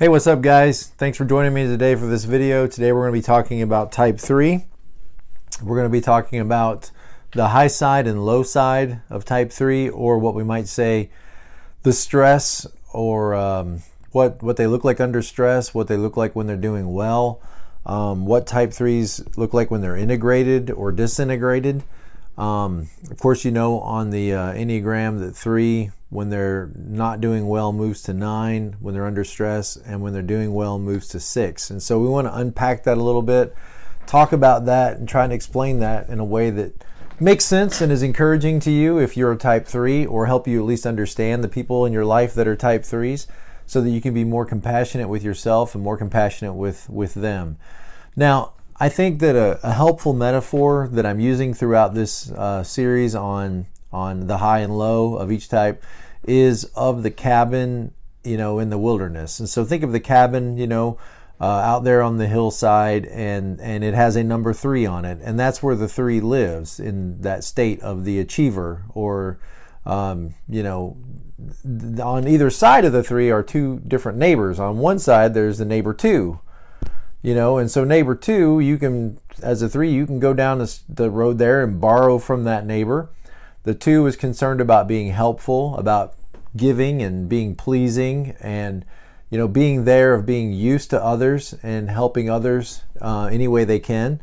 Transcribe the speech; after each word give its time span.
Hey, 0.00 0.08
what's 0.08 0.26
up 0.26 0.40
guys? 0.40 0.86
Thanks 0.96 1.18
for 1.18 1.26
joining 1.26 1.52
me 1.52 1.66
today 1.66 1.94
for 1.94 2.06
this 2.06 2.24
video. 2.24 2.66
Today 2.66 2.90
we're 2.90 3.02
going 3.02 3.12
to 3.12 3.18
be 3.18 3.22
talking 3.22 3.60
about 3.60 3.92
type 3.92 4.18
3. 4.18 4.64
We're 5.62 5.76
going 5.76 5.84
to 5.84 5.92
be 5.92 6.00
talking 6.00 6.40
about 6.40 6.90
the 7.34 7.48
high 7.48 7.66
side 7.66 8.06
and 8.06 8.24
low 8.24 8.42
side 8.42 9.02
of 9.10 9.26
type 9.26 9.52
3 9.52 9.90
or 9.90 10.18
what 10.18 10.34
we 10.34 10.42
might 10.42 10.68
say 10.68 11.10
the 11.82 11.92
stress 11.92 12.66
or 12.94 13.34
um, 13.34 13.82
what, 14.12 14.42
what 14.42 14.56
they 14.56 14.66
look 14.66 14.84
like 14.84 15.00
under 15.00 15.20
stress, 15.20 15.74
what 15.74 15.86
they 15.88 15.98
look 15.98 16.16
like 16.16 16.34
when 16.34 16.46
they're 16.46 16.56
doing 16.56 16.94
well, 16.94 17.38
um, 17.84 18.24
what 18.24 18.46
type 18.46 18.70
3s 18.70 19.36
look 19.36 19.52
like 19.52 19.70
when 19.70 19.82
they're 19.82 19.98
integrated 19.98 20.70
or 20.70 20.92
disintegrated. 20.92 21.82
Um, 22.38 22.88
of 23.10 23.18
course, 23.18 23.44
you 23.44 23.50
know 23.50 23.80
on 23.80 24.08
the 24.08 24.32
uh, 24.32 24.54
Enneagram 24.54 25.18
that 25.18 25.36
3 25.36 25.90
when 26.10 26.28
they're 26.28 26.70
not 26.74 27.20
doing 27.20 27.48
well 27.48 27.72
moves 27.72 28.02
to 28.02 28.12
nine, 28.12 28.76
when 28.80 28.92
they're 28.92 29.06
under 29.06 29.24
stress, 29.24 29.76
and 29.76 30.02
when 30.02 30.12
they're 30.12 30.22
doing 30.22 30.52
well 30.52 30.78
moves 30.78 31.08
to 31.08 31.20
six. 31.20 31.70
And 31.70 31.82
so 31.82 31.98
we 32.00 32.08
want 32.08 32.26
to 32.26 32.36
unpack 32.36 32.82
that 32.84 32.98
a 32.98 33.02
little 33.02 33.22
bit, 33.22 33.54
talk 34.06 34.32
about 34.32 34.66
that, 34.66 34.98
and 34.98 35.08
try 35.08 35.24
and 35.24 35.32
explain 35.32 35.78
that 35.78 36.08
in 36.08 36.18
a 36.18 36.24
way 36.24 36.50
that 36.50 36.84
makes 37.20 37.44
sense 37.44 37.80
and 37.80 37.92
is 37.92 38.02
encouraging 38.02 38.58
to 38.58 38.70
you 38.70 38.98
if 38.98 39.16
you're 39.16 39.30
a 39.30 39.36
type 39.36 39.66
three, 39.66 40.04
or 40.04 40.26
help 40.26 40.48
you 40.48 40.58
at 40.60 40.66
least 40.66 40.84
understand 40.84 41.44
the 41.44 41.48
people 41.48 41.86
in 41.86 41.92
your 41.92 42.04
life 42.04 42.34
that 42.34 42.48
are 42.48 42.56
type 42.56 42.84
threes 42.84 43.28
so 43.66 43.80
that 43.80 43.90
you 43.90 44.00
can 44.00 44.12
be 44.12 44.24
more 44.24 44.44
compassionate 44.44 45.08
with 45.08 45.22
yourself 45.22 45.76
and 45.76 45.84
more 45.84 45.96
compassionate 45.96 46.54
with, 46.54 46.90
with 46.90 47.14
them. 47.14 47.56
Now, 48.16 48.54
I 48.80 48.88
think 48.88 49.20
that 49.20 49.36
a, 49.36 49.60
a 49.62 49.72
helpful 49.72 50.12
metaphor 50.12 50.88
that 50.90 51.06
I'm 51.06 51.20
using 51.20 51.54
throughout 51.54 51.94
this 51.94 52.32
uh, 52.32 52.64
series 52.64 53.14
on 53.14 53.66
on 53.92 54.26
the 54.26 54.38
high 54.38 54.60
and 54.60 54.76
low 54.76 55.16
of 55.16 55.32
each 55.32 55.48
type 55.48 55.82
is 56.24 56.64
of 56.76 57.02
the 57.02 57.10
cabin, 57.10 57.92
you 58.24 58.36
know, 58.36 58.58
in 58.58 58.70
the 58.70 58.78
wilderness. 58.78 59.40
And 59.40 59.48
so 59.48 59.64
think 59.64 59.82
of 59.82 59.92
the 59.92 60.00
cabin, 60.00 60.58
you 60.58 60.66
know, 60.66 60.98
uh, 61.40 61.44
out 61.44 61.84
there 61.84 62.02
on 62.02 62.18
the 62.18 62.28
hillside, 62.28 63.06
and 63.06 63.58
and 63.60 63.82
it 63.82 63.94
has 63.94 64.14
a 64.14 64.22
number 64.22 64.52
three 64.52 64.84
on 64.84 65.06
it, 65.06 65.18
and 65.22 65.40
that's 65.40 65.62
where 65.62 65.74
the 65.74 65.88
three 65.88 66.20
lives 66.20 66.78
in 66.78 67.22
that 67.22 67.44
state 67.44 67.80
of 67.80 68.04
the 68.04 68.18
achiever, 68.18 68.84
or 68.90 69.38
um, 69.86 70.34
you 70.46 70.62
know, 70.62 70.98
on 72.02 72.28
either 72.28 72.50
side 72.50 72.84
of 72.84 72.92
the 72.92 73.02
three 73.02 73.30
are 73.30 73.42
two 73.42 73.80
different 73.88 74.18
neighbors. 74.18 74.60
On 74.60 74.76
one 74.76 74.98
side, 74.98 75.32
there's 75.32 75.56
the 75.56 75.64
neighbor 75.64 75.94
two, 75.94 76.40
you 77.22 77.34
know, 77.34 77.56
and 77.56 77.70
so 77.70 77.84
neighbor 77.84 78.14
two, 78.14 78.60
you 78.60 78.76
can 78.76 79.18
as 79.42 79.62
a 79.62 79.68
three, 79.68 79.90
you 79.90 80.04
can 80.04 80.20
go 80.20 80.34
down 80.34 80.62
the 80.90 81.10
road 81.10 81.38
there 81.38 81.64
and 81.64 81.80
borrow 81.80 82.18
from 82.18 82.44
that 82.44 82.66
neighbor 82.66 83.08
the 83.62 83.74
two 83.74 84.06
is 84.06 84.16
concerned 84.16 84.60
about 84.60 84.88
being 84.88 85.10
helpful, 85.10 85.76
about 85.76 86.14
giving 86.56 87.02
and 87.02 87.28
being 87.28 87.54
pleasing, 87.54 88.34
and 88.40 88.84
you 89.30 89.38
know 89.38 89.48
being 89.48 89.84
there, 89.84 90.14
of 90.14 90.26
being 90.26 90.52
used 90.52 90.90
to 90.90 91.02
others 91.02 91.54
and 91.62 91.90
helping 91.90 92.28
others 92.28 92.82
uh, 93.00 93.28
any 93.30 93.46
way 93.48 93.64
they 93.64 93.78
can. 93.78 94.20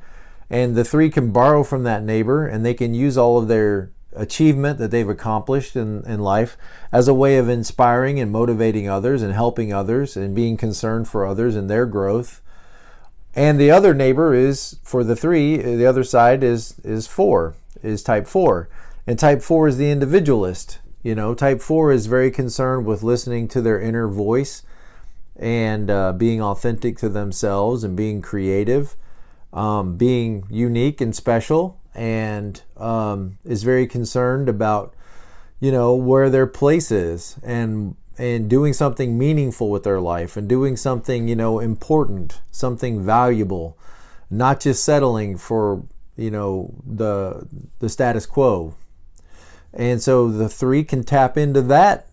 And 0.49 0.75
the 0.75 0.85
three 0.85 1.09
can 1.09 1.31
borrow 1.31 1.63
from 1.63 1.83
that 1.83 2.03
neighbor, 2.03 2.47
and 2.47 2.65
they 2.65 2.73
can 2.73 2.93
use 2.93 3.17
all 3.17 3.38
of 3.38 3.47
their 3.47 3.91
achievement 4.15 4.80
that 4.80 4.91
they've 4.91 5.08
accomplished 5.08 5.75
in, 5.75 6.03
in 6.05 6.19
life 6.19 6.58
as 6.91 7.08
a 7.08 7.13
way 7.13 7.38
of 7.38 7.49
inspiring 7.49 8.19
and 8.19 8.31
motivating 8.31 8.89
others 8.89 9.21
and 9.21 9.33
helping 9.33 9.71
others 9.71 10.17
and 10.17 10.35
being 10.35 10.58
concerned 10.58 11.08
for 11.08 11.25
others 11.25 11.55
and 11.55 11.69
their 11.69 11.85
growth. 11.85 12.41
And 13.35 13.59
the 13.59 13.69
other 13.69 13.93
neighbor 13.93 14.33
is 14.33 14.80
for 14.83 15.03
the 15.03 15.15
three, 15.15 15.58
the 15.58 15.85
other 15.85 16.03
side 16.03 16.43
is 16.43 16.80
is 16.83 17.08
four, 17.08 17.55
is 17.83 18.02
type 18.02 18.25
four. 18.25 18.69
And 19.08 19.17
type 19.17 19.41
four 19.41 19.69
is 19.69 19.77
the 19.77 19.89
individualist. 19.89 20.80
You 21.02 21.16
know, 21.16 21.33
type 21.33 21.61
four 21.61 21.94
is 21.94 22.08
very 22.08 22.30
concerned 22.30 22.86
with 22.86 23.03
listening 23.03 23.47
to 23.49 23.61
their 23.61 23.80
inner 23.80 24.09
voice 24.09 24.64
and 25.38 25.89
uh, 25.89 26.11
being 26.11 26.41
authentic 26.41 26.97
to 26.97 27.08
themselves 27.08 27.86
and 27.86 27.95
being 27.95 28.22
creative, 28.22 28.97
um, 29.53 29.95
being 29.95 30.45
unique 30.49 30.99
and 30.99 31.16
special, 31.16 31.80
and 31.95 32.61
um, 32.75 33.37
is 33.45 33.64
very 33.64 33.87
concerned 33.87 34.49
about, 34.49 34.93
you 35.61 35.71
know, 35.71 35.95
where 35.95 36.30
their 36.30 36.48
place 36.48 36.92
is 36.92 37.37
and 37.43 37.95
and 38.20 38.49
doing 38.49 38.73
something 38.73 39.15
meaningful 39.15 39.70
with 39.70 39.83
their 39.83 40.02
life 40.02 40.36
and 40.36 40.49
doing 40.49 40.76
something 40.76 41.27
you 41.30 41.36
know 41.36 41.60
important, 41.60 42.42
something 42.52 43.02
valuable, 43.02 43.77
not 44.30 44.60
just 44.60 44.83
settling 44.83 45.37
for 45.37 45.83
you 46.17 46.31
know 46.31 46.73
the 46.86 47.48
the 47.80 47.87
status 47.87 48.26
quo 48.26 48.76
and 49.77 50.02
so 50.02 50.30
the 50.30 50.49
three 50.49 50.83
can 50.83 51.04
tap 51.04 51.38
into 51.38 51.61
that 51.61 52.08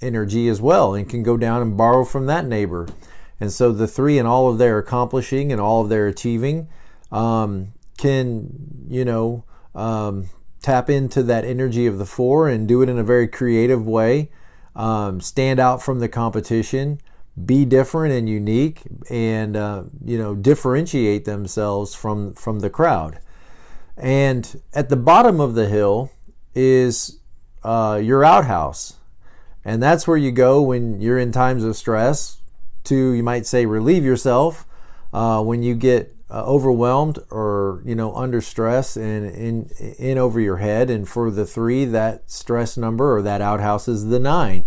energy 0.00 0.48
as 0.48 0.60
well 0.60 0.94
and 0.94 1.08
can 1.08 1.22
go 1.22 1.36
down 1.36 1.60
and 1.60 1.76
borrow 1.76 2.04
from 2.04 2.26
that 2.26 2.46
neighbor. 2.46 2.88
And 3.38 3.52
so 3.52 3.70
the 3.70 3.86
three 3.86 4.18
and 4.18 4.26
all 4.26 4.50
of 4.50 4.58
their 4.58 4.78
accomplishing 4.78 5.52
and 5.52 5.60
all 5.60 5.82
of 5.82 5.90
their 5.90 6.06
achieving 6.06 6.68
um, 7.10 7.74
can, 7.98 8.86
you 8.88 9.04
know, 9.04 9.44
um, 9.74 10.30
tap 10.62 10.88
into 10.88 11.22
that 11.24 11.44
energy 11.44 11.86
of 11.86 11.98
the 11.98 12.06
four 12.06 12.48
and 12.48 12.66
do 12.66 12.80
it 12.80 12.88
in 12.88 12.98
a 12.98 13.04
very 13.04 13.28
creative 13.28 13.86
way, 13.86 14.30
um, 14.74 15.20
stand 15.20 15.60
out 15.60 15.82
from 15.82 15.98
the 15.98 16.08
competition, 16.08 16.98
be 17.44 17.64
different 17.64 18.14
and 18.14 18.28
unique, 18.28 18.82
and 19.10 19.56
uh, 19.56 19.84
you 20.04 20.18
know 20.18 20.34
differentiate 20.34 21.24
themselves 21.24 21.94
from 21.94 22.34
from 22.34 22.60
the 22.60 22.70
crowd. 22.70 23.18
And 23.96 24.60
at 24.72 24.88
the 24.88 24.96
bottom 24.96 25.40
of 25.40 25.54
the 25.54 25.68
hill, 25.68 26.10
is 26.54 27.20
uh, 27.62 28.00
your 28.02 28.24
outhouse. 28.24 28.94
And 29.64 29.82
that's 29.82 30.06
where 30.06 30.16
you 30.16 30.32
go 30.32 30.60
when 30.60 31.00
you're 31.00 31.18
in 31.18 31.32
times 31.32 31.64
of 31.64 31.76
stress 31.76 32.38
to, 32.84 33.12
you 33.12 33.22
might 33.22 33.46
say, 33.46 33.64
relieve 33.66 34.04
yourself 34.04 34.66
uh, 35.12 35.42
when 35.42 35.62
you 35.62 35.74
get 35.74 36.16
uh, 36.30 36.44
overwhelmed 36.44 37.18
or, 37.30 37.82
you 37.84 37.94
know, 37.94 38.14
under 38.14 38.40
stress 38.40 38.96
and 38.96 39.26
in, 39.26 39.70
in 39.98 40.18
over 40.18 40.40
your 40.40 40.56
head. 40.56 40.90
And 40.90 41.08
for 41.08 41.30
the 41.30 41.46
three, 41.46 41.84
that 41.84 42.30
stress 42.30 42.76
number 42.76 43.16
or 43.16 43.22
that 43.22 43.40
outhouse 43.40 43.86
is 43.86 44.06
the 44.06 44.18
nine. 44.18 44.66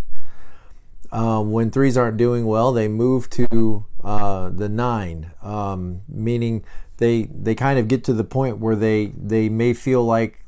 Um, 1.12 1.52
when 1.52 1.72
threes 1.72 1.98
aren't 1.98 2.18
doing 2.18 2.46
well, 2.46 2.72
they 2.72 2.88
move 2.88 3.30
to 3.32 3.86
uh, 4.04 4.50
the 4.50 4.70
nine, 4.70 5.32
um, 5.42 6.02
meaning 6.08 6.64
they 6.98 7.24
they 7.24 7.56
kind 7.56 7.80
of 7.80 7.88
get 7.88 8.04
to 8.06 8.14
the 8.14 8.24
point 8.24 8.60
where 8.60 8.76
they 8.76 9.14
they 9.18 9.50
may 9.50 9.74
feel 9.74 10.04
like 10.04 10.45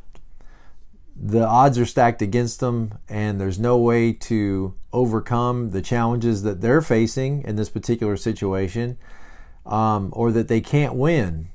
the 1.19 1.45
odds 1.45 1.79
are 1.79 1.85
stacked 1.85 2.21
against 2.21 2.59
them, 2.59 2.99
and 3.09 3.41
there's 3.41 3.59
no 3.59 3.77
way 3.77 4.13
to 4.13 4.75
overcome 4.93 5.71
the 5.71 5.81
challenges 5.81 6.43
that 6.43 6.61
they're 6.61 6.81
facing 6.81 7.43
in 7.43 7.55
this 7.55 7.69
particular 7.69 8.15
situation, 8.17 8.97
um, 9.65 10.09
or 10.13 10.31
that 10.31 10.47
they 10.47 10.61
can't 10.61 10.93
win. 10.93 11.49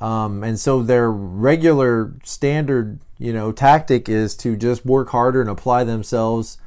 Um, 0.00 0.42
and 0.42 0.58
so 0.58 0.82
their 0.82 1.10
regular 1.10 2.14
standard, 2.24 3.00
you 3.18 3.32
know, 3.32 3.52
tactic 3.52 4.08
is 4.08 4.36
to 4.38 4.56
just 4.56 4.84
work 4.86 5.10
harder 5.10 5.40
and 5.40 5.50
apply 5.50 5.84
themselves, 5.84 6.58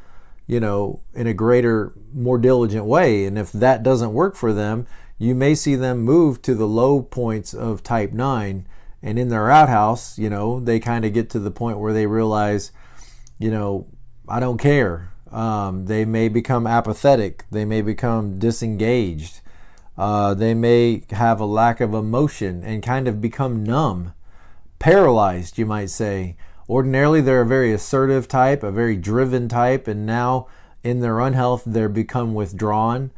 you 0.48 0.60
know, 0.60 1.02
in 1.14 1.28
a 1.28 1.34
greater, 1.34 1.94
more 2.14 2.38
diligent 2.38 2.86
way. 2.86 3.26
And 3.26 3.38
if 3.38 3.52
that 3.52 3.84
doesn't 3.84 4.14
work 4.14 4.36
for 4.36 4.54
them, 4.54 4.88
you 5.18 5.36
may 5.36 5.56
see 5.56 5.76
them 5.76 6.02
move 6.02 6.42
to 6.44 6.56
the 6.56 6.68
low 6.68 7.02
points 7.02 7.54
of 7.54 7.84
type 7.84 8.12
9 8.12 8.66
and 9.06 9.20
in 9.20 9.30
their 9.30 9.52
outhouse, 9.52 10.18
you 10.18 10.32
know, 10.32 10.60
they 10.60 10.80
kind 10.80 11.06
of 11.06 11.14
get 11.14 11.30
to 11.30 11.40
the 11.40 11.52
point 11.52 11.78
where 11.78 11.94
they 11.94 12.08
realize, 12.08 12.72
you 13.38 13.52
know, 13.52 13.86
I 14.28 14.40
don't 14.40 14.58
care. 14.58 15.12
Um, 15.32 15.86
they 15.86 16.06
may 16.06 16.28
become 16.28 16.66
apathetic. 16.66 17.46
They 17.52 17.66
may 17.66 17.84
become 17.84 18.40
disengaged. 18.40 19.42
Uh, 19.96 20.34
they 20.34 20.56
may 20.56 21.04
have 21.12 21.40
a 21.40 21.46
lack 21.46 21.80
of 21.82 21.94
emotion 21.94 22.64
and 22.64 22.82
kind 22.82 23.08
of 23.08 23.22
become 23.22 23.64
numb, 23.64 24.14
paralyzed, 24.80 25.60
you 25.60 25.68
might 25.68 25.92
say. 25.92 26.36
Ordinarily, 26.68 27.22
they're 27.22 27.42
a 27.42 27.46
very 27.46 27.72
assertive 27.72 28.28
type, 28.28 28.64
a 28.64 28.72
very 28.72 28.96
driven 28.96 29.48
type, 29.48 29.88
and 29.88 30.08
now 30.08 30.48
in 30.84 31.02
their 31.02 31.20
unhealth, 31.20 31.62
they're 31.64 31.90
become 31.90 32.34
withdrawn 32.34 33.12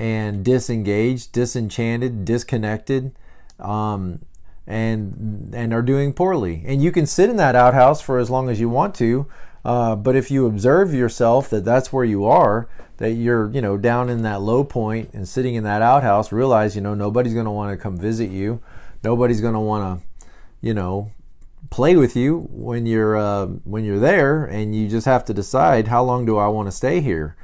and 0.00 0.44
disengaged, 0.44 1.30
disenchanted, 1.30 2.24
disconnected. 2.24 3.12
Um, 3.60 4.20
and 4.68 5.50
and 5.54 5.72
are 5.72 5.82
doing 5.82 6.12
poorly. 6.12 6.62
And 6.66 6.82
you 6.82 6.92
can 6.92 7.06
sit 7.06 7.30
in 7.30 7.36
that 7.36 7.56
outhouse 7.56 8.02
for 8.02 8.18
as 8.18 8.28
long 8.28 8.50
as 8.50 8.60
you 8.60 8.68
want 8.68 8.94
to, 8.96 9.26
uh, 9.64 9.96
but 9.96 10.14
if 10.14 10.30
you 10.30 10.46
observe 10.46 10.92
yourself 10.92 11.48
that 11.50 11.64
that's 11.64 11.92
where 11.92 12.04
you 12.04 12.26
are, 12.26 12.68
that 12.98 13.12
you're 13.12 13.50
you 13.50 13.62
know 13.62 13.78
down 13.78 14.10
in 14.10 14.22
that 14.22 14.42
low 14.42 14.62
point 14.62 15.10
and 15.14 15.26
sitting 15.26 15.54
in 15.54 15.64
that 15.64 15.80
outhouse, 15.80 16.30
realize 16.30 16.76
you 16.76 16.82
know 16.82 16.94
nobody's 16.94 17.32
going 17.32 17.46
to 17.46 17.50
want 17.50 17.72
to 17.72 17.82
come 17.82 17.96
visit 17.96 18.30
you, 18.30 18.60
nobody's 19.02 19.40
going 19.40 19.54
to 19.54 19.60
want 19.60 20.00
to 20.00 20.06
you 20.60 20.74
know 20.74 21.10
play 21.70 21.96
with 21.96 22.14
you 22.14 22.46
when 22.50 22.84
you're 22.84 23.16
uh, 23.16 23.46
when 23.46 23.84
you're 23.84 23.98
there, 23.98 24.44
and 24.44 24.76
you 24.76 24.86
just 24.86 25.06
have 25.06 25.24
to 25.24 25.34
decide 25.34 25.88
how 25.88 26.04
long 26.04 26.26
do 26.26 26.36
I 26.36 26.48
want 26.48 26.68
to 26.68 26.72
stay 26.72 27.00
here. 27.00 27.36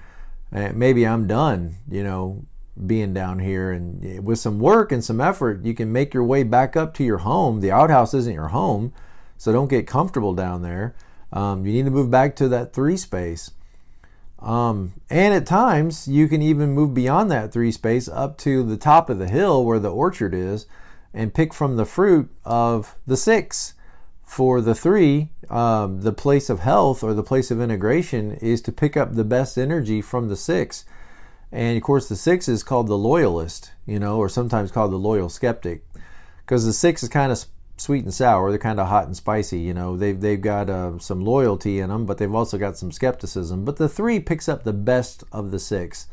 And 0.52 0.76
maybe 0.76 1.06
I'm 1.06 1.26
done, 1.26 1.76
you 1.90 2.04
know, 2.04 2.44
being 2.86 3.14
down 3.14 3.38
here 3.38 3.70
and 3.72 4.24
with 4.24 4.38
some 4.38 4.58
work 4.58 4.90
and 4.92 5.04
some 5.04 5.20
effort 5.20 5.64
you 5.64 5.74
can 5.74 5.92
make 5.92 6.12
your 6.12 6.24
way 6.24 6.42
back 6.42 6.76
up 6.76 6.92
to 6.94 7.04
your 7.04 7.18
home 7.18 7.60
the 7.60 7.70
outhouse 7.70 8.14
isn't 8.14 8.34
your 8.34 8.48
home 8.48 8.92
so 9.38 9.52
don't 9.52 9.68
get 9.68 9.86
comfortable 9.86 10.34
down 10.34 10.62
there 10.62 10.94
um, 11.32 11.66
you 11.66 11.72
need 11.72 11.84
to 11.84 11.90
move 11.90 12.10
back 12.10 12.34
to 12.36 12.48
that 12.48 12.72
three 12.72 12.96
space 12.96 13.50
Um, 14.38 14.94
and 15.08 15.32
at 15.34 15.46
times, 15.46 16.06
you 16.06 16.28
can 16.28 16.42
even 16.42 16.72
move 16.72 16.92
beyond 16.92 17.30
that 17.30 17.52
three 17.52 17.72
space 17.72 18.08
up 18.08 18.36
to 18.38 18.62
the 18.62 18.76
top 18.76 19.08
of 19.08 19.18
the 19.18 19.28
hill 19.28 19.64
where 19.64 19.78
the 19.78 19.90
orchard 19.90 20.34
is 20.34 20.66
and 21.14 21.32
pick 21.32 21.54
from 21.54 21.76
the 21.76 21.86
fruit 21.86 22.28
of 22.44 22.96
the 23.06 23.16
six. 23.16 23.74
For 24.22 24.60
the 24.60 24.74
three, 24.74 25.30
um, 25.48 26.02
the 26.02 26.12
place 26.12 26.50
of 26.50 26.60
health 26.60 27.02
or 27.02 27.14
the 27.14 27.22
place 27.22 27.50
of 27.50 27.60
integration 27.60 28.32
is 28.32 28.60
to 28.62 28.72
pick 28.72 28.96
up 28.96 29.14
the 29.14 29.24
best 29.24 29.56
energy 29.56 30.02
from 30.02 30.28
the 30.28 30.36
six. 30.36 30.84
And 31.54 31.76
of 31.76 31.84
course, 31.84 32.08
the 32.08 32.16
six 32.16 32.48
is 32.48 32.64
called 32.64 32.88
the 32.88 32.98
loyalist, 32.98 33.70
you 33.86 34.00
know, 34.00 34.18
or 34.18 34.28
sometimes 34.28 34.72
called 34.72 34.90
the 34.90 34.96
loyal 34.96 35.28
skeptic, 35.28 35.86
because 36.38 36.66
the 36.66 36.72
six 36.72 37.04
is 37.04 37.08
kind 37.08 37.30
of 37.30 37.44
sweet 37.76 38.02
and 38.02 38.12
sour. 38.12 38.50
They're 38.50 38.58
kind 38.58 38.80
of 38.80 38.88
hot 38.88 39.06
and 39.06 39.16
spicy. 39.16 39.60
You 39.60 39.72
know, 39.72 39.96
they've 39.96 40.20
they've 40.20 40.40
got 40.40 40.68
uh, 40.68 40.98
some 40.98 41.24
loyalty 41.24 41.78
in 41.78 41.90
them, 41.90 42.06
but 42.06 42.18
they've 42.18 42.34
also 42.34 42.58
got 42.58 42.76
some 42.76 42.90
skepticism. 42.90 43.64
But 43.64 43.76
the 43.76 43.88
three 43.88 44.18
picks 44.18 44.48
up 44.48 44.64
the 44.64 44.72
best 44.72 45.22
of 45.30 45.52
the 45.52 45.60
six. 45.60 46.08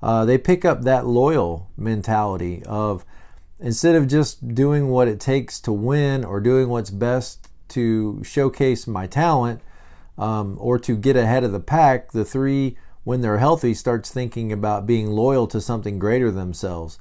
Uh, 0.00 0.24
they 0.24 0.38
pick 0.38 0.64
up 0.64 0.82
that 0.82 1.04
loyal 1.04 1.68
mentality 1.76 2.62
of 2.64 3.04
instead 3.58 3.96
of 3.96 4.06
just 4.06 4.54
doing 4.54 4.88
what 4.88 5.08
it 5.08 5.18
takes 5.18 5.58
to 5.62 5.72
win 5.72 6.24
or 6.24 6.38
doing 6.38 6.68
what's 6.68 6.90
best 6.90 7.48
to 7.68 8.22
showcase 8.22 8.86
my 8.86 9.08
talent 9.08 9.60
um, 10.16 10.56
or 10.60 10.78
to 10.78 10.96
get 10.96 11.16
ahead 11.16 11.42
of 11.42 11.50
the 11.50 11.58
pack. 11.60 12.12
The 12.12 12.24
three, 12.24 12.76
when 13.06 13.22
they're 13.22 13.38
healthy, 13.38 13.72
starts 13.72 14.10
thinking 14.10 14.52
about 14.52 14.86
being 14.86 15.06
loyal 15.10 15.46
to 15.46 15.60
something 15.60 15.98
greater 15.98 16.30
themselves, 16.30 16.98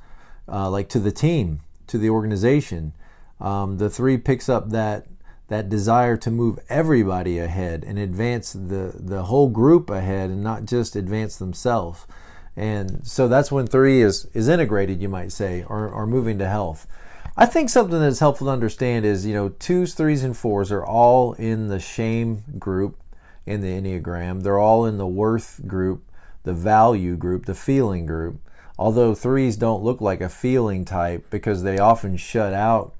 uh, 0.48 0.70
like 0.70 0.88
to 0.88 1.00
the 1.00 1.12
team, 1.12 1.60
to 1.88 1.98
the 1.98 2.10
organization 2.10 2.94
um, 3.40 3.78
the 3.78 3.90
three 3.90 4.18
picks 4.18 4.50
up 4.50 4.70
that 4.70 5.08
that 5.48 5.70
desire 5.70 6.18
to 6.18 6.32
move 6.32 6.58
everybody 6.70 7.38
ahead 7.38 7.84
and 7.86 8.00
advance 8.00 8.54
the 8.54 8.94
the 8.96 9.24
whole 9.24 9.50
group 9.50 9.90
ahead 9.90 10.30
and 10.30 10.44
not 10.44 10.66
just 10.66 10.96
advance 10.96 11.38
themselves. 11.38 12.08
And 12.58 13.06
so 13.06 13.28
that's 13.28 13.52
when 13.52 13.68
three 13.68 14.02
is 14.02 14.26
is 14.34 14.48
integrated, 14.48 15.02
you 15.02 15.10
might 15.10 15.32
say, 15.32 15.64
or, 15.68 15.90
or 15.90 16.08
moving 16.08 16.40
to 16.40 16.48
health. 16.48 16.88
I 17.38 17.46
think 17.46 17.70
something 17.70 18.00
that's 18.00 18.20
helpful 18.20 18.48
to 18.48 18.54
understand 18.54 19.06
is, 19.06 19.26
you 19.26 19.34
know, 19.34 19.50
twos, 19.50 19.94
threes, 19.94 20.24
and 20.24 20.38
fours 20.38 20.72
are 20.72 20.86
all 20.86 21.34
in 21.34 21.68
the 21.68 21.82
shame 21.82 22.44
group 22.58 22.98
in 23.46 23.62
the 23.62 23.70
Enneagram. 23.70 24.44
They're 24.44 24.60
all 24.60 24.86
in 24.86 24.98
the 24.98 25.08
worth 25.08 25.62
group, 25.68 26.04
the 26.44 26.54
value 26.54 27.16
group, 27.16 27.46
the 27.46 27.56
feeling 27.56 28.06
group. 28.06 28.40
Although 28.78 29.16
threes 29.16 29.56
don't 29.56 29.84
look 29.84 30.02
like 30.02 30.22
a 30.22 30.30
feeling 30.30 30.84
type 30.84 31.30
because 31.30 31.64
they 31.64 31.78
often 31.78 32.18
shut 32.18 32.54
out 32.54 32.94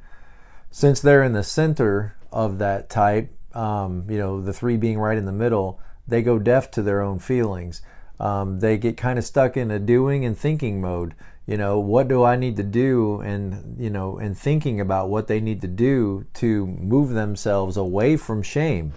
since 0.72 1.00
they're 1.00 1.24
in 1.24 1.34
the 1.34 1.44
center 1.44 2.16
of 2.32 2.60
that 2.60 2.90
type, 2.90 3.32
um, 3.54 4.06
you 4.10 4.18
know, 4.18 4.42
the 4.42 4.52
three 4.52 4.76
being 4.76 5.00
right 5.00 5.18
in 5.18 5.26
the 5.26 5.32
middle, 5.32 5.80
they 6.08 6.22
go 6.22 6.38
deaf 6.38 6.70
to 6.72 6.82
their 6.82 7.02
own 7.02 7.20
feelings. 7.20 7.82
Um, 8.20 8.60
they 8.60 8.78
get 8.78 8.98
kind 8.98 9.18
of 9.18 9.26
stuck 9.26 9.56
in 9.58 9.72
a 9.72 9.80
doing 9.80 10.26
and 10.26 10.38
thinking 10.38 10.82
mode. 10.82 11.16
You 11.46 11.58
know, 11.58 11.80
what 11.80 12.08
do 12.08 12.24
I 12.24 12.36
need 12.36 12.58
to 12.58 12.64
do? 12.64 13.22
And, 13.22 13.78
you 13.80 13.90
know, 13.90 14.18
and 14.18 14.38
thinking 14.38 14.82
about 14.82 15.10
what 15.10 15.28
they 15.28 15.40
need 15.40 15.62
to 15.62 15.68
do 15.68 16.26
to 16.36 16.68
move 16.68 17.12
themselves 17.12 17.78
away 17.78 18.18
from 18.18 18.42
shame. 18.42 18.94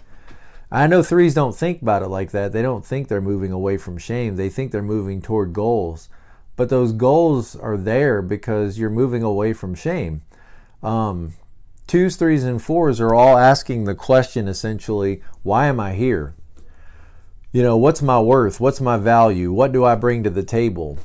I 0.70 0.86
know 0.86 1.02
threes 1.02 1.34
don't 1.34 1.56
think 1.56 1.80
about 1.80 2.02
it 2.02 2.08
like 2.08 2.30
that. 2.32 2.52
They 2.52 2.62
don't 2.62 2.84
think 2.84 3.08
they're 3.08 3.20
moving 3.20 3.52
away 3.52 3.78
from 3.78 3.96
shame. 3.96 4.36
They 4.36 4.50
think 4.50 4.70
they're 4.70 4.82
moving 4.82 5.22
toward 5.22 5.52
goals. 5.52 6.08
But 6.56 6.68
those 6.68 6.92
goals 6.92 7.56
are 7.56 7.76
there 7.76 8.20
because 8.20 8.78
you're 8.78 8.90
moving 8.90 9.22
away 9.22 9.52
from 9.52 9.74
shame. 9.74 10.22
Um, 10.82 11.34
twos, 11.86 12.16
threes, 12.16 12.44
and 12.44 12.62
fours 12.62 13.00
are 13.00 13.14
all 13.14 13.38
asking 13.38 13.84
the 13.84 13.94
question 13.94 14.46
essentially, 14.46 15.22
why 15.42 15.66
am 15.66 15.80
I 15.80 15.94
here? 15.94 16.34
You 17.50 17.62
know, 17.62 17.76
what's 17.78 18.02
my 18.02 18.20
worth? 18.20 18.60
What's 18.60 18.80
my 18.80 18.98
value? 18.98 19.52
What 19.52 19.72
do 19.72 19.84
I 19.84 19.94
bring 19.94 20.22
to 20.24 20.30
the 20.30 20.42
table? 20.42 20.98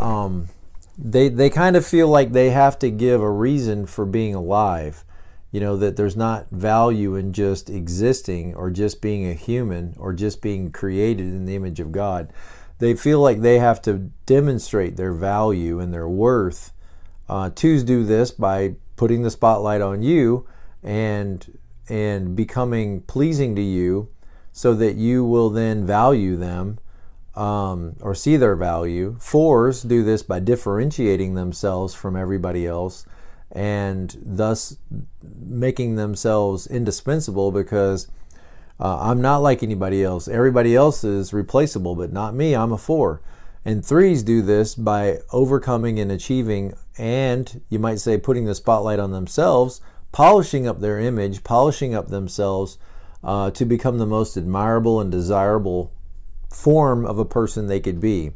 Um, 0.00 0.48
they 0.96 1.28
they 1.28 1.50
kind 1.50 1.76
of 1.76 1.86
feel 1.86 2.08
like 2.08 2.32
they 2.32 2.50
have 2.50 2.78
to 2.78 2.90
give 2.90 3.20
a 3.20 3.30
reason 3.30 3.86
for 3.86 4.06
being 4.06 4.34
alive. 4.34 5.04
You 5.52 5.60
know 5.60 5.76
that 5.76 5.96
there's 5.96 6.16
not 6.16 6.50
value 6.50 7.14
in 7.14 7.34
just 7.34 7.68
existing 7.68 8.54
or 8.54 8.70
just 8.70 9.02
being 9.02 9.28
a 9.28 9.34
human 9.34 9.94
or 9.98 10.14
just 10.14 10.40
being 10.40 10.72
created 10.72 11.26
in 11.26 11.44
the 11.44 11.54
image 11.54 11.78
of 11.78 11.92
God. 11.92 12.32
They 12.78 12.94
feel 12.94 13.20
like 13.20 13.42
they 13.42 13.58
have 13.58 13.80
to 13.82 14.10
demonstrate 14.24 14.96
their 14.96 15.12
value 15.12 15.78
and 15.78 15.92
their 15.92 16.08
worth. 16.08 16.72
Uh, 17.28 17.50
twos 17.54 17.84
do 17.84 18.02
this 18.02 18.30
by 18.30 18.76
putting 18.96 19.22
the 19.22 19.30
spotlight 19.30 19.82
on 19.82 20.02
you 20.02 20.48
and 20.82 21.58
and 21.88 22.34
becoming 22.34 23.02
pleasing 23.02 23.54
to 23.54 23.62
you 23.62 24.08
so 24.52 24.74
that 24.74 24.96
you 24.96 25.22
will 25.22 25.50
then 25.50 25.86
value 25.86 26.36
them 26.36 26.78
um, 27.34 27.96
or 28.00 28.14
see 28.14 28.36
their 28.36 28.56
value. 28.56 29.16
Fours 29.20 29.82
do 29.82 30.02
this 30.02 30.22
by 30.22 30.40
differentiating 30.40 31.34
themselves 31.34 31.94
from 31.94 32.16
everybody 32.16 32.66
else 32.66 33.04
and 33.52 34.16
thus 34.22 34.78
making 35.22 35.96
themselves 35.96 36.66
indispensable 36.66 37.52
because 37.52 38.08
uh, 38.80 38.98
I'm 39.00 39.20
not 39.20 39.38
like 39.38 39.62
anybody 39.62 40.02
else. 40.02 40.26
Everybody 40.26 40.74
else 40.74 41.04
is 41.04 41.32
replaceable, 41.32 41.94
but 41.94 42.12
not 42.12 42.34
me. 42.34 42.54
I'm 42.54 42.72
a 42.72 42.78
four. 42.78 43.20
And 43.64 43.84
threes 43.84 44.22
do 44.22 44.42
this 44.42 44.74
by 44.74 45.18
overcoming 45.30 46.00
and 46.00 46.10
achieving, 46.10 46.74
and 46.98 47.60
you 47.68 47.78
might 47.78 48.00
say 48.00 48.18
putting 48.18 48.46
the 48.46 48.56
spotlight 48.56 48.98
on 48.98 49.12
themselves, 49.12 49.80
polishing 50.10 50.66
up 50.66 50.80
their 50.80 50.98
image, 50.98 51.44
polishing 51.44 51.94
up 51.94 52.08
themselves 52.08 52.78
uh, 53.22 53.50
to 53.52 53.64
become 53.64 53.98
the 53.98 54.06
most 54.06 54.36
admirable 54.36 55.00
and 55.00 55.12
desirable 55.12 55.92
form 56.50 57.06
of 57.06 57.18
a 57.18 57.24
person 57.24 57.66
they 57.66 57.80
could 57.80 58.00
be. 58.00 58.32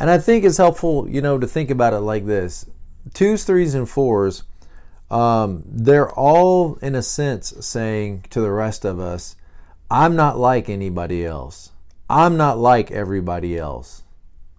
And 0.00 0.10
I 0.10 0.18
think 0.18 0.44
it's 0.44 0.56
helpful, 0.56 1.08
you 1.08 1.20
know, 1.20 1.38
to 1.38 1.46
think 1.46 1.70
about 1.70 1.92
it 1.92 2.00
like 2.00 2.26
this 2.26 2.66
twos, 3.14 3.44
threes, 3.44 3.74
and 3.74 3.88
fours, 3.88 4.44
um, 5.10 5.62
they're 5.66 6.10
all, 6.10 6.76
in 6.76 6.94
a 6.94 7.02
sense, 7.02 7.52
saying 7.60 8.24
to 8.30 8.40
the 8.40 8.50
rest 8.50 8.84
of 8.84 8.98
us, 8.98 9.36
I'm 9.90 10.16
not 10.16 10.38
like 10.38 10.68
anybody 10.68 11.24
else. 11.26 11.70
I'm 12.08 12.36
not 12.36 12.58
like 12.58 12.90
everybody 12.90 13.58
else. 13.58 14.02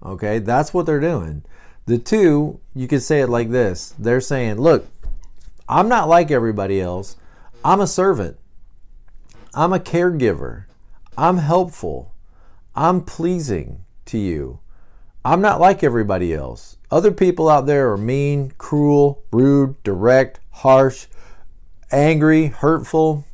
Okay, 0.03 0.39
that's 0.39 0.73
what 0.73 0.85
they're 0.85 0.99
doing. 0.99 1.43
The 1.85 1.97
two, 1.97 2.59
you 2.75 2.87
could 2.87 3.01
say 3.01 3.21
it 3.21 3.27
like 3.27 3.49
this 3.49 3.95
they're 3.97 4.21
saying, 4.21 4.57
Look, 4.59 4.87
I'm 5.67 5.89
not 5.89 6.07
like 6.07 6.31
everybody 6.31 6.79
else. 6.79 7.15
I'm 7.63 7.81
a 7.81 7.87
servant. 7.87 8.37
I'm 9.53 9.73
a 9.73 9.79
caregiver. 9.79 10.65
I'm 11.17 11.37
helpful. 11.37 12.13
I'm 12.75 13.01
pleasing 13.01 13.83
to 14.05 14.17
you. 14.17 14.59
I'm 15.23 15.41
not 15.41 15.61
like 15.61 15.83
everybody 15.83 16.33
else. 16.33 16.77
Other 16.93 17.11
people 17.11 17.49
out 17.49 17.65
there 17.65 17.91
are 17.91 17.97
mean, 17.97 18.53
cruel, 18.59 19.23
rude, 19.31 19.81
direct, 19.81 20.39
harsh, 20.51 21.07
angry, 21.91 22.45
hurtful, 22.47 23.25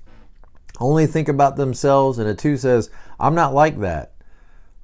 only 0.80 1.06
think 1.06 1.28
about 1.28 1.58
themselves. 1.58 2.18
And 2.18 2.30
a 2.30 2.34
two 2.34 2.56
says, 2.56 2.90
I'm 3.20 3.36
not 3.36 3.54
like 3.54 3.82
that. 3.82 4.14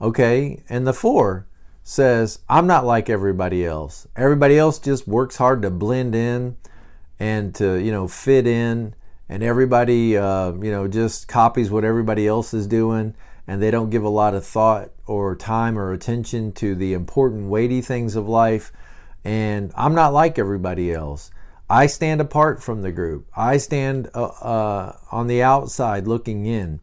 Okay. 0.02 0.62
And 0.68 0.86
the 0.86 0.92
four, 0.92 1.48
says, 1.86 2.40
I'm 2.50 2.68
not 2.68 2.86
like 2.86 3.10
everybody 3.10 3.66
else. 3.66 4.08
Everybody 4.14 4.58
else 4.58 4.78
just 4.78 5.08
works 5.08 5.38
hard 5.38 5.62
to 5.62 5.70
blend 5.70 6.14
in 6.14 6.58
and 7.18 7.56
to, 7.56 7.76
you 7.76 7.94
know, 7.94 8.10
fit 8.10 8.46
in. 8.46 8.94
And 9.30 9.42
everybody, 9.42 10.18
uh, 10.18 10.52
you 10.52 10.72
know, 10.72 10.90
just 10.90 11.30
copies 11.30 11.72
what 11.72 11.86
everybody 11.86 12.28
else 12.28 12.54
is 12.54 12.68
doing. 12.68 13.16
And 13.48 13.62
they 13.62 13.72
don't 13.72 13.90
give 13.90 14.04
a 14.04 14.10
lot 14.10 14.34
of 14.34 14.46
thought 14.46 14.90
or 15.06 15.36
time 15.36 15.78
or 15.78 15.94
attention 15.94 16.52
to 16.54 16.76
the 16.76 16.94
important, 16.94 17.50
weighty 17.50 17.82
things 17.82 18.16
of 18.16 18.28
life. 18.28 18.72
And 19.24 19.72
I'm 19.76 19.94
not 19.94 20.14
like 20.14 20.40
everybody 20.40 20.92
else. 20.92 21.32
I 21.70 21.88
stand 21.88 22.22
apart 22.22 22.62
from 22.62 22.82
the 22.82 22.92
group. 22.92 23.28
I 23.36 23.58
stand 23.58 24.10
uh, 24.14 24.26
uh, 24.26 24.98
on 25.12 25.28
the 25.28 25.42
outside 25.42 26.08
looking 26.08 26.46
in. 26.46 26.80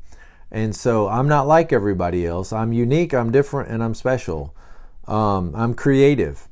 And 0.50 0.76
so 0.76 1.08
I'm 1.08 1.28
not 1.28 1.46
like 1.46 1.72
everybody 1.72 2.26
else. 2.26 2.52
I'm 2.52 2.72
unique, 2.72 3.14
I'm 3.14 3.32
different, 3.32 3.70
and 3.70 3.82
I'm 3.82 3.94
special. 3.94 4.54
Um, 5.08 5.54
I'm 5.56 5.74
creative. 5.74 6.48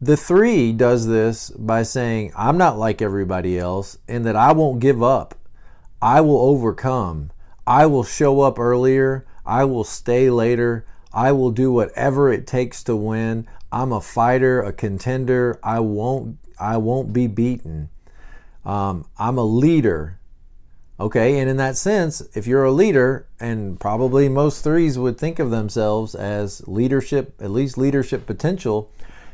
The 0.00 0.16
three 0.16 0.72
does 0.72 1.06
this 1.06 1.50
by 1.50 1.84
saying, 1.84 2.32
I'm 2.36 2.58
not 2.58 2.76
like 2.76 3.00
everybody 3.00 3.58
else, 3.58 3.96
and 4.06 4.26
that 4.26 4.36
I 4.36 4.52
won't 4.52 4.80
give 4.80 5.02
up. 5.02 5.34
I 6.02 6.20
will 6.20 6.38
overcome. 6.38 7.30
I 7.66 7.86
will 7.86 8.04
show 8.04 8.40
up 8.42 8.58
earlier. 8.58 9.26
I 9.46 9.64
will 9.64 9.84
stay 9.84 10.30
later. 10.30 10.86
I 11.12 11.32
will 11.32 11.50
do 11.50 11.72
whatever 11.72 12.32
it 12.32 12.46
takes 12.46 12.82
to 12.84 12.96
win. 12.96 13.46
I'm 13.70 13.92
a 13.92 14.00
fighter, 14.00 14.62
a 14.62 14.72
contender. 14.72 15.58
I 15.62 15.80
won't. 15.80 16.38
I 16.58 16.76
won't 16.76 17.12
be 17.12 17.26
beaten. 17.26 17.88
Um, 18.64 19.06
I'm 19.18 19.38
a 19.38 19.44
leader. 19.44 20.18
Okay, 20.98 21.40
and 21.40 21.50
in 21.50 21.56
that 21.56 21.76
sense, 21.76 22.22
if 22.34 22.46
you're 22.46 22.64
a 22.64 22.70
leader, 22.70 23.26
and 23.40 23.80
probably 23.80 24.28
most 24.28 24.62
threes 24.62 24.96
would 24.96 25.18
think 25.18 25.40
of 25.40 25.50
themselves 25.50 26.14
as 26.14 26.66
leadership, 26.68 27.34
at 27.40 27.50
least 27.50 27.76
leadership 27.76 28.26
potential. 28.26 28.90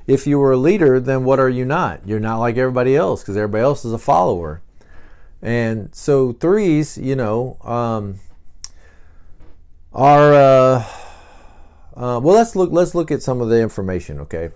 If 0.07 0.27
you 0.27 0.39
were 0.39 0.53
a 0.53 0.57
leader, 0.57 0.99
then 0.99 1.25
what 1.25 1.39
are 1.39 1.51
you 1.51 1.67
not? 1.67 2.09
You're 2.09 2.19
not 2.19 2.39
like 2.39 2.57
everybody 2.57 2.97
else 2.97 3.21
because 3.21 3.37
everybody 3.37 3.63
else 3.63 3.85
is 3.85 3.93
a 3.93 3.99
follower. 3.99 4.63
And 5.43 5.95
so 5.95 6.33
threes, 6.33 6.99
you 6.99 7.17
know, 7.17 7.57
um, 7.63 8.21
are 9.93 10.35
uh, 10.35 10.85
Uh, 11.97 12.19
well, 12.23 12.35
let's 12.35 12.57
look. 12.57 12.71
Let's 12.73 12.95
look 12.95 13.11
at 13.11 13.23
some 13.23 13.43
of 13.43 13.49
the 13.51 13.61
information. 13.61 14.21
Okay, 14.21 14.51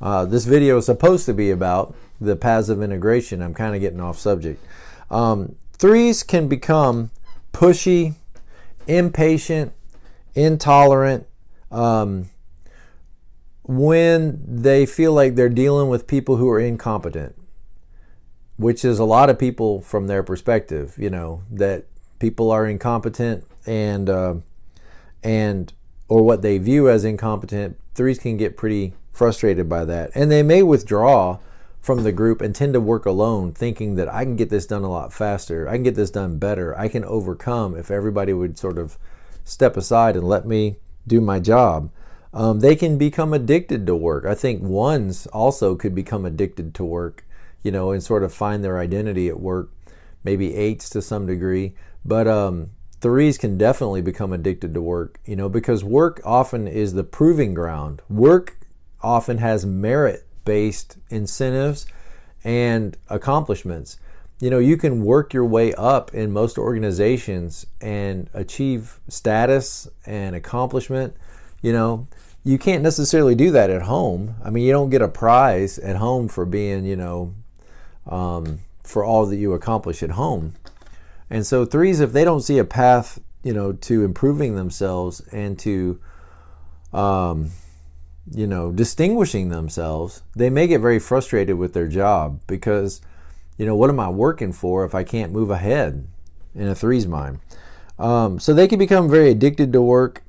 uh, 0.00 0.26
this 0.26 0.44
video 0.44 0.76
is 0.78 0.86
supposed 0.86 1.24
to 1.26 1.32
be 1.32 1.50
about 1.50 1.94
the 2.20 2.36
paths 2.36 2.68
of 2.68 2.82
integration. 2.82 3.40
I'm 3.40 3.54
kind 3.54 3.74
of 3.74 3.80
getting 3.80 4.00
off 4.00 4.18
subject. 4.18 4.62
Um, 5.10 5.56
threes 5.78 6.22
can 6.22 6.48
become 6.48 7.10
pushy, 7.52 8.14
impatient, 8.86 9.72
intolerant. 10.34 11.26
Um, 11.70 12.28
when 13.62 14.42
they 14.44 14.84
feel 14.84 15.14
like 15.14 15.34
they're 15.34 15.48
dealing 15.48 15.88
with 15.88 16.06
people 16.06 16.36
who 16.36 16.50
are 16.50 16.60
incompetent, 16.60 17.36
which 18.56 18.84
is 18.84 18.98
a 18.98 19.04
lot 19.04 19.30
of 19.30 19.38
people 19.38 19.80
from 19.80 20.06
their 20.06 20.22
perspective, 20.22 20.94
you 20.98 21.10
know, 21.10 21.42
that 21.50 21.84
people 22.18 22.50
are 22.50 22.66
incompetent 22.66 23.44
and 23.66 24.08
uh, 24.08 24.34
and 25.22 25.72
or 26.08 26.22
what 26.22 26.42
they 26.42 26.58
view 26.58 26.88
as 26.90 27.04
incompetent, 27.04 27.78
threes 27.94 28.18
can 28.18 28.36
get 28.36 28.56
pretty 28.56 28.92
frustrated 29.12 29.68
by 29.68 29.84
that. 29.84 30.10
And 30.14 30.30
they 30.30 30.42
may 30.42 30.62
withdraw 30.62 31.38
from 31.80 32.04
the 32.04 32.12
group 32.12 32.40
and 32.40 32.54
tend 32.54 32.74
to 32.74 32.80
work 32.80 33.06
alone, 33.06 33.52
thinking 33.52 33.96
that 33.96 34.12
I 34.12 34.24
can 34.24 34.36
get 34.36 34.50
this 34.50 34.66
done 34.66 34.84
a 34.84 34.90
lot 34.90 35.12
faster. 35.12 35.68
I 35.68 35.72
can 35.72 35.82
get 35.82 35.94
this 35.94 36.10
done 36.10 36.38
better. 36.38 36.78
I 36.78 36.88
can 36.88 37.04
overcome 37.04 37.76
if 37.76 37.90
everybody 37.90 38.32
would 38.32 38.56
sort 38.56 38.78
of 38.78 38.98
step 39.44 39.76
aside 39.76 40.14
and 40.14 40.28
let 40.28 40.46
me 40.46 40.76
do 41.06 41.20
my 41.20 41.40
job. 41.40 41.90
Um, 42.32 42.60
they 42.60 42.76
can 42.76 42.98
become 42.98 43.34
addicted 43.34 43.86
to 43.86 43.96
work. 43.96 44.24
I 44.24 44.34
think 44.34 44.62
ones 44.62 45.26
also 45.28 45.74
could 45.74 45.94
become 45.94 46.24
addicted 46.24 46.72
to 46.74 46.84
work, 46.84 47.24
you 47.62 47.70
know, 47.70 47.90
and 47.90 48.02
sort 48.02 48.22
of 48.22 48.32
find 48.32 48.62
their 48.62 48.78
identity 48.78 49.28
at 49.28 49.40
work. 49.40 49.70
Maybe 50.24 50.54
eights 50.54 50.88
to 50.90 51.02
some 51.02 51.26
degree, 51.26 51.74
but 52.04 52.28
um, 52.28 52.70
threes 53.00 53.38
can 53.38 53.58
definitely 53.58 54.00
become 54.00 54.32
addicted 54.32 54.72
to 54.74 54.80
work, 54.80 55.18
you 55.24 55.34
know, 55.34 55.48
because 55.48 55.82
work 55.82 56.20
often 56.24 56.68
is 56.68 56.92
the 56.92 57.02
proving 57.02 57.54
ground. 57.54 58.02
Work 58.08 58.56
often 59.02 59.38
has 59.38 59.66
merit 59.66 60.26
based 60.44 60.96
incentives 61.10 61.86
and 62.44 62.96
accomplishments. 63.08 63.98
You 64.40 64.50
know, 64.50 64.58
you 64.58 64.76
can 64.76 65.04
work 65.04 65.32
your 65.32 65.44
way 65.44 65.72
up 65.74 66.14
in 66.14 66.32
most 66.32 66.58
organizations 66.58 67.66
and 67.80 68.28
achieve 68.34 68.98
status 69.08 69.88
and 70.06 70.34
accomplishment. 70.34 71.16
You 71.60 71.72
know, 71.72 72.08
you 72.44 72.58
can't 72.58 72.82
necessarily 72.82 73.36
do 73.36 73.52
that 73.52 73.70
at 73.70 73.82
home. 73.82 74.34
I 74.44 74.50
mean, 74.50 74.64
you 74.64 74.72
don't 74.72 74.90
get 74.90 75.02
a 75.02 75.08
prize 75.08 75.78
at 75.78 75.96
home 75.96 76.26
for 76.26 76.44
being, 76.44 76.84
you 76.84 76.96
know, 76.96 77.34
um, 78.06 78.60
for 78.82 79.04
all 79.04 79.26
that 79.26 79.36
you 79.36 79.52
accomplish 79.52 80.02
at 80.02 80.10
home. 80.10 80.54
And 81.30 81.46
so 81.46 81.64
threes, 81.64 82.00
if 82.00 82.12
they 82.12 82.24
don't 82.24 82.42
see 82.42 82.58
a 82.58 82.64
path, 82.64 83.18
you 83.42 83.52
know, 83.52 83.72
to 83.72 84.04
improving 84.04 84.54
themselves 84.54 85.20
and 85.32 85.58
to, 85.60 86.00
um, 86.92 87.50
you 88.30 88.46
know, 88.46 88.70
distinguishing 88.70 89.48
themselves, 89.48 90.22
they 90.36 90.50
may 90.50 90.66
get 90.66 90.80
very 90.80 90.98
frustrated 90.98 91.56
with 91.56 91.72
their 91.72 91.88
job 91.88 92.40
because, 92.46 93.00
you 93.56 93.66
know, 93.66 93.74
what 93.74 93.90
am 93.90 93.98
I 93.98 94.10
working 94.10 94.52
for 94.52 94.84
if 94.84 94.94
I 94.94 95.04
can't 95.04 95.32
move 95.32 95.50
ahead 95.50 96.06
in 96.54 96.68
a 96.68 96.74
three's 96.74 97.06
mind? 97.06 97.40
Um, 97.98 98.38
so 98.38 98.52
they 98.52 98.68
can 98.68 98.78
become 98.78 99.08
very 99.08 99.30
addicted 99.30 99.72
to 99.72 99.82
work. 99.82 100.22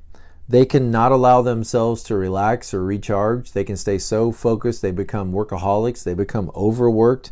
They 0.48 0.66
can 0.66 0.90
not 0.90 1.12
allow 1.12 1.42
themselves 1.42 2.02
to 2.04 2.16
relax 2.16 2.74
or 2.74 2.84
recharge. 2.84 3.52
They 3.52 3.64
can 3.64 3.76
stay 3.76 3.98
so 3.98 4.32
focused, 4.32 4.82
they 4.82 4.90
become 4.90 5.32
workaholics, 5.32 6.02
they 6.02 6.14
become 6.14 6.50
overworked 6.54 7.30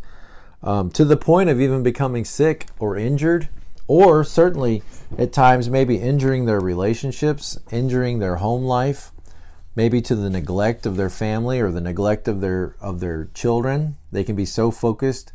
um, 0.62 0.90
to 0.90 1.04
the 1.04 1.16
point 1.16 1.50
of 1.50 1.60
even 1.60 1.82
becoming 1.82 2.24
sick 2.24 2.66
or 2.78 2.96
injured 2.96 3.48
or 3.86 4.24
certainly 4.24 4.82
at 5.18 5.32
times 5.32 5.68
maybe 5.68 5.96
injuring 5.96 6.46
their 6.46 6.60
relationships, 6.60 7.58
injuring 7.70 8.18
their 8.18 8.36
home 8.36 8.64
life, 8.64 9.10
maybe 9.74 10.00
to 10.00 10.14
the 10.14 10.30
neglect 10.30 10.86
of 10.86 10.96
their 10.96 11.10
family 11.10 11.60
or 11.60 11.70
the 11.70 11.80
neglect 11.80 12.28
of 12.28 12.40
their 12.40 12.76
of 12.80 13.00
their 13.00 13.28
children. 13.34 13.96
They 14.10 14.24
can 14.24 14.36
be 14.36 14.44
so 14.44 14.70
focused. 14.70 15.31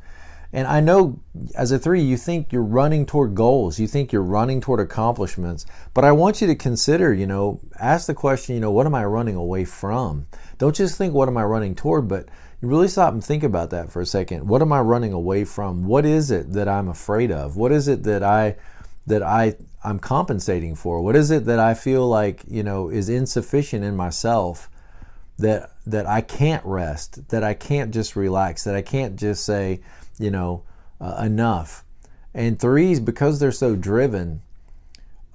And 0.53 0.65
I 0.67 0.79
know 0.79 1.19
as 1.55 1.71
a 1.71 1.79
3 1.79 2.01
you 2.01 2.17
think 2.17 2.51
you're 2.51 2.63
running 2.63 3.05
toward 3.05 3.35
goals, 3.35 3.79
you 3.79 3.87
think 3.87 4.11
you're 4.11 4.21
running 4.21 4.61
toward 4.61 4.79
accomplishments, 4.79 5.65
but 5.93 6.05
I 6.05 6.11
want 6.11 6.41
you 6.41 6.47
to 6.47 6.55
consider, 6.55 7.13
you 7.13 7.27
know, 7.27 7.59
ask 7.79 8.07
the 8.07 8.13
question, 8.13 8.55
you 8.55 8.61
know, 8.61 8.71
what 8.71 8.85
am 8.85 8.95
I 8.95 9.05
running 9.05 9.35
away 9.35 9.65
from? 9.65 10.27
Don't 10.57 10.75
just 10.75 10.97
think 10.97 11.13
what 11.13 11.27
am 11.27 11.37
I 11.37 11.43
running 11.43 11.75
toward, 11.75 12.07
but 12.07 12.29
you 12.61 12.67
really 12.67 12.87
stop 12.87 13.13
and 13.13 13.23
think 13.23 13.43
about 13.43 13.69
that 13.71 13.91
for 13.91 14.01
a 14.01 14.05
second. 14.05 14.47
What 14.47 14.61
am 14.61 14.73
I 14.73 14.79
running 14.79 15.13
away 15.13 15.43
from? 15.43 15.85
What 15.85 16.05
is 16.05 16.31
it 16.31 16.53
that 16.53 16.67
I'm 16.67 16.87
afraid 16.87 17.31
of? 17.31 17.55
What 17.55 17.71
is 17.71 17.87
it 17.87 18.03
that 18.03 18.23
I 18.23 18.55
that 19.05 19.21
I 19.21 19.55
I'm 19.83 19.99
compensating 19.99 20.75
for? 20.75 21.01
What 21.01 21.15
is 21.15 21.29
it 21.29 21.45
that 21.45 21.59
I 21.59 21.73
feel 21.73 22.07
like, 22.07 22.43
you 22.47 22.63
know, 22.63 22.89
is 22.89 23.09
insufficient 23.09 23.83
in 23.83 23.95
myself 23.95 24.69
that 25.37 25.71
that 25.85 26.07
I 26.07 26.21
can't 26.21 26.65
rest, 26.65 27.29
that 27.29 27.43
I 27.43 27.53
can't 27.53 27.93
just 27.93 28.15
relax, 28.15 28.63
that 28.63 28.75
I 28.75 28.81
can't 28.81 29.17
just 29.17 29.45
say, 29.45 29.81
you 30.19 30.31
know, 30.31 30.63
uh, 30.99 31.21
enough. 31.23 31.83
And 32.33 32.59
threes 32.59 32.99
because 32.99 33.39
they're 33.39 33.51
so 33.51 33.75
driven 33.75 34.41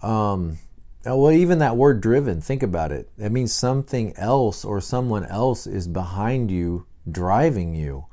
um 0.03 0.59
well, 1.05 1.33
even 1.33 1.59
that 1.59 1.77
word 1.77 2.01
driven, 2.01 2.41
think 2.41 2.63
about 2.63 2.93
it. 2.93 3.11
That 3.19 3.33
means 3.33 3.53
something 3.53 4.15
else 4.17 4.65
or 4.65 4.81
someone 4.81 5.25
else 5.25 5.67
is 5.67 5.89
behind 5.89 6.51
you 6.51 6.87
driving 7.11 7.75
you. 7.75 8.07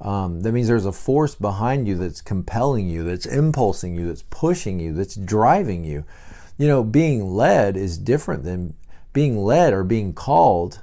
Um, 0.00 0.42
that 0.42 0.52
means 0.52 0.68
there's 0.68 0.84
a 0.84 0.92
force 0.92 1.34
behind 1.34 1.88
you 1.88 1.96
that's 1.96 2.20
compelling 2.20 2.86
you, 2.86 3.02
that's 3.02 3.26
impulsing 3.26 3.96
you, 3.96 4.06
that's 4.06 4.22
pushing 4.22 4.78
you, 4.78 4.92
that's 4.92 5.16
driving 5.16 5.84
you. 5.84 6.04
You 6.58 6.68
know, 6.68 6.84
being 6.84 7.34
led 7.34 7.76
is 7.76 7.96
different 7.96 8.44
than 8.44 8.74
being 9.12 9.38
led 9.38 9.72
or 9.72 9.82
being 9.82 10.12
called. 10.12 10.82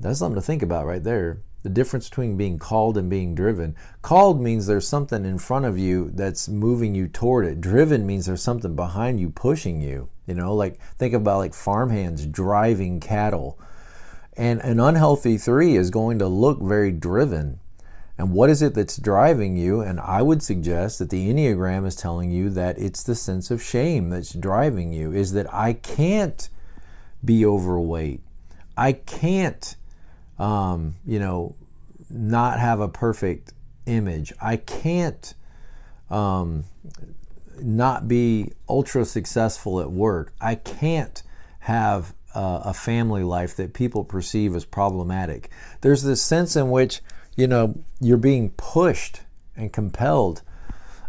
That's 0.00 0.18
something 0.18 0.34
to 0.34 0.42
think 0.42 0.62
about 0.62 0.86
right 0.86 1.02
there. 1.02 1.38
The 1.66 1.70
difference 1.70 2.08
between 2.08 2.36
being 2.36 2.60
called 2.60 2.96
and 2.96 3.10
being 3.10 3.34
driven. 3.34 3.74
Called 4.00 4.40
means 4.40 4.68
there's 4.68 4.86
something 4.86 5.24
in 5.24 5.40
front 5.40 5.64
of 5.64 5.76
you 5.76 6.12
that's 6.14 6.48
moving 6.48 6.94
you 6.94 7.08
toward 7.08 7.44
it. 7.44 7.60
Driven 7.60 8.06
means 8.06 8.26
there's 8.26 8.40
something 8.40 8.76
behind 8.76 9.18
you 9.18 9.30
pushing 9.30 9.80
you. 9.80 10.08
You 10.28 10.36
know, 10.36 10.54
like 10.54 10.78
think 10.96 11.12
about 11.12 11.38
like 11.38 11.54
farmhands 11.54 12.24
driving 12.24 13.00
cattle 13.00 13.58
and 14.36 14.60
an 14.60 14.78
unhealthy 14.78 15.38
three 15.38 15.74
is 15.74 15.90
going 15.90 16.20
to 16.20 16.28
look 16.28 16.60
very 16.60 16.92
driven. 16.92 17.58
And 18.16 18.32
what 18.32 18.48
is 18.48 18.62
it 18.62 18.74
that's 18.74 18.96
driving 18.96 19.56
you? 19.56 19.80
And 19.80 19.98
I 19.98 20.22
would 20.22 20.44
suggest 20.44 21.00
that 21.00 21.10
the 21.10 21.28
Enneagram 21.28 21.84
is 21.84 21.96
telling 21.96 22.30
you 22.30 22.48
that 22.50 22.78
it's 22.78 23.02
the 23.02 23.16
sense 23.16 23.50
of 23.50 23.60
shame 23.60 24.10
that's 24.10 24.32
driving 24.32 24.92
you, 24.92 25.12
is 25.12 25.32
that 25.32 25.52
I 25.52 25.72
can't 25.72 26.48
be 27.24 27.44
overweight. 27.44 28.20
I 28.76 28.92
can't, 28.92 29.74
um, 30.38 30.96
you 31.06 31.18
know, 31.18 31.54
not 32.10 32.58
have 32.58 32.80
a 32.80 32.88
perfect 32.88 33.52
image. 33.86 34.32
I 34.40 34.56
can't 34.56 35.34
um, 36.10 36.64
not 37.60 38.08
be 38.08 38.52
ultra 38.68 39.04
successful 39.04 39.80
at 39.80 39.90
work. 39.90 40.32
I 40.40 40.56
can't 40.56 41.22
have 41.60 42.14
uh, 42.34 42.60
a 42.64 42.74
family 42.74 43.22
life 43.22 43.56
that 43.56 43.72
people 43.72 44.04
perceive 44.04 44.54
as 44.54 44.64
problematic. 44.64 45.50
There's 45.80 46.02
this 46.02 46.22
sense 46.22 46.54
in 46.54 46.70
which, 46.70 47.00
you 47.34 47.46
know, 47.46 47.82
you're 48.00 48.18
being 48.18 48.50
pushed 48.50 49.22
and 49.56 49.72
compelled. 49.72 50.42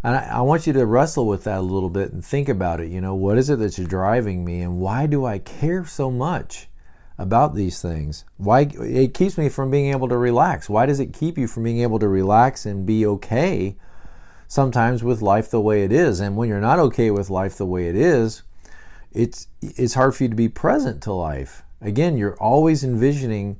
And 0.04 0.16
I, 0.16 0.38
I 0.38 0.42
want 0.42 0.66
you 0.68 0.74
to 0.74 0.86
wrestle 0.86 1.28
with 1.28 1.44
that 1.44 1.60
a 1.60 1.62
little 1.62 1.90
bit 1.90 2.14
and 2.14 2.24
think 2.24 2.48
about 2.48 2.80
it. 2.80 2.90
You 2.90 3.02
know, 3.02 3.14
what 3.14 3.38
is 3.38 3.50
it 3.50 3.60
that's 3.60 3.76
driving 3.76 4.46
me 4.46 4.62
and 4.62 4.80
why 4.80 5.06
do 5.06 5.26
I 5.26 5.40
care 5.40 5.86
so 5.86 6.10
much? 6.10 6.70
About 7.18 7.56
these 7.56 7.82
things. 7.82 8.26
Why 8.38 8.62
it 8.80 9.14
keeps 9.14 9.38
me 9.38 9.50
from 9.50 9.72
being 9.72 9.92
able 9.92 10.08
to 10.10 10.18
relax. 10.18 10.70
Why 10.70 10.86
does 10.86 11.00
it 11.00 11.14
keep 11.14 11.38
you 11.38 11.48
from 11.48 11.64
being 11.64 11.82
able 11.82 12.00
to 12.00 12.08
relax 12.08 12.66
and 12.66 12.86
be 12.86 13.06
okay 13.06 13.76
sometimes 14.48 15.04
with 15.04 15.22
life 15.22 15.50
the 15.50 15.62
way 15.62 15.84
it 15.84 15.92
is? 15.92 16.20
And 16.20 16.38
when 16.38 16.48
you're 16.48 16.62
not 16.62 16.80
okay 16.80 17.10
with 17.10 17.30
life 17.30 17.58
the 17.58 17.66
way 17.66 17.88
it 17.88 17.96
is, 17.96 18.44
it's 19.12 19.48
it's 19.62 19.96
hard 19.96 20.16
for 20.16 20.24
you 20.24 20.30
to 20.30 20.36
be 20.36 20.50
present 20.50 21.02
to 21.04 21.14
life. 21.14 21.64
Again, 21.82 22.18
you're 22.18 22.38
always 22.38 22.84
envisioning 22.84 23.60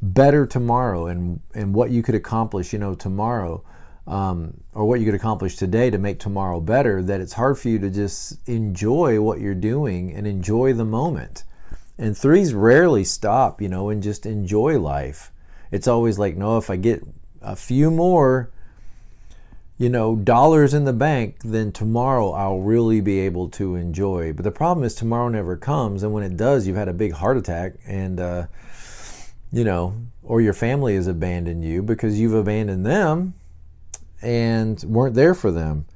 better 0.00 0.46
tomorrow 0.46 1.06
and 1.06 1.40
and 1.54 1.74
what 1.74 1.90
you 1.90 2.02
could 2.02 2.14
accomplish, 2.14 2.72
you 2.72 2.78
know, 2.78 2.94
tomorrow. 2.94 3.62
Um, 4.06 4.62
or 4.72 4.86
what 4.86 5.00
you 5.00 5.04
could 5.04 5.14
accomplish 5.14 5.56
today 5.56 5.90
to 5.90 5.98
make 5.98 6.18
tomorrow 6.18 6.60
better, 6.60 7.02
that 7.02 7.20
it's 7.20 7.34
hard 7.34 7.58
for 7.58 7.68
you 7.68 7.78
to 7.80 7.90
just 7.90 8.38
enjoy 8.48 9.20
what 9.20 9.38
you're 9.38 9.54
doing 9.54 10.14
and 10.14 10.26
enjoy 10.26 10.72
the 10.72 10.86
moment. 10.86 11.44
And 11.98 12.16
threes 12.16 12.54
rarely 12.54 13.04
stop, 13.04 13.60
you 13.60 13.68
know, 13.68 13.88
and 13.88 14.02
just 14.02 14.24
enjoy 14.24 14.78
life. 14.78 15.32
It's 15.70 15.88
always 15.88 16.18
like, 16.18 16.36
no, 16.36 16.56
if 16.56 16.70
I 16.70 16.76
get 16.76 17.02
a 17.42 17.56
few 17.56 17.90
more 17.90 18.50
you 19.78 19.88
know, 19.88 20.16
dollars 20.16 20.74
in 20.74 20.84
the 20.84 20.92
bank, 20.92 21.36
then 21.44 21.70
tomorrow 21.70 22.32
I'll 22.32 22.58
really 22.58 23.00
be 23.00 23.20
able 23.20 23.48
to 23.50 23.76
enjoy. 23.76 24.32
But 24.32 24.42
the 24.42 24.50
problem 24.50 24.84
is 24.84 24.96
tomorrow 24.96 25.28
never 25.28 25.56
comes, 25.56 26.02
and 26.02 26.12
when 26.12 26.24
it 26.24 26.36
does, 26.36 26.66
you've 26.66 26.76
had 26.76 26.88
a 26.88 26.92
big 26.92 27.12
heart 27.12 27.36
attack, 27.36 27.74
and 27.86 28.18
uh, 28.18 28.46
you 29.52 29.62
know, 29.62 29.94
or 30.24 30.40
your 30.40 30.52
family 30.52 30.96
has 30.96 31.06
abandoned 31.06 31.64
you 31.64 31.82
because 31.82 32.18
you've 32.18 32.34
abandoned 32.34 32.84
them 32.84 33.34
and 34.20 34.82
weren't 34.82 35.14
there 35.14 35.34
for 35.34 35.52
them. 35.52 35.86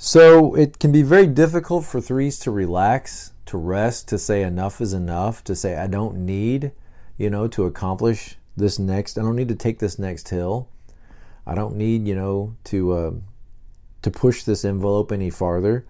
So 0.00 0.54
it 0.54 0.78
can 0.78 0.92
be 0.92 1.02
very 1.02 1.26
difficult 1.26 1.84
for 1.84 2.00
threes 2.00 2.38
to 2.40 2.52
relax, 2.52 3.32
to 3.46 3.58
rest, 3.58 4.06
to 4.08 4.18
say 4.18 4.44
enough 4.44 4.80
is 4.80 4.92
enough, 4.92 5.42
to 5.44 5.56
say 5.56 5.76
I 5.76 5.88
don't 5.88 6.24
need, 6.24 6.70
you 7.16 7.28
know, 7.28 7.48
to 7.48 7.64
accomplish 7.64 8.36
this 8.56 8.78
next. 8.78 9.18
I 9.18 9.22
don't 9.22 9.34
need 9.34 9.48
to 9.48 9.56
take 9.56 9.80
this 9.80 9.98
next 9.98 10.28
hill. 10.28 10.68
I 11.44 11.56
don't 11.56 11.74
need, 11.74 12.06
you 12.06 12.14
know, 12.14 12.54
to 12.64 12.92
uh, 12.92 13.10
to 14.02 14.10
push 14.12 14.44
this 14.44 14.64
envelope 14.64 15.10
any 15.10 15.30
farther. 15.30 15.84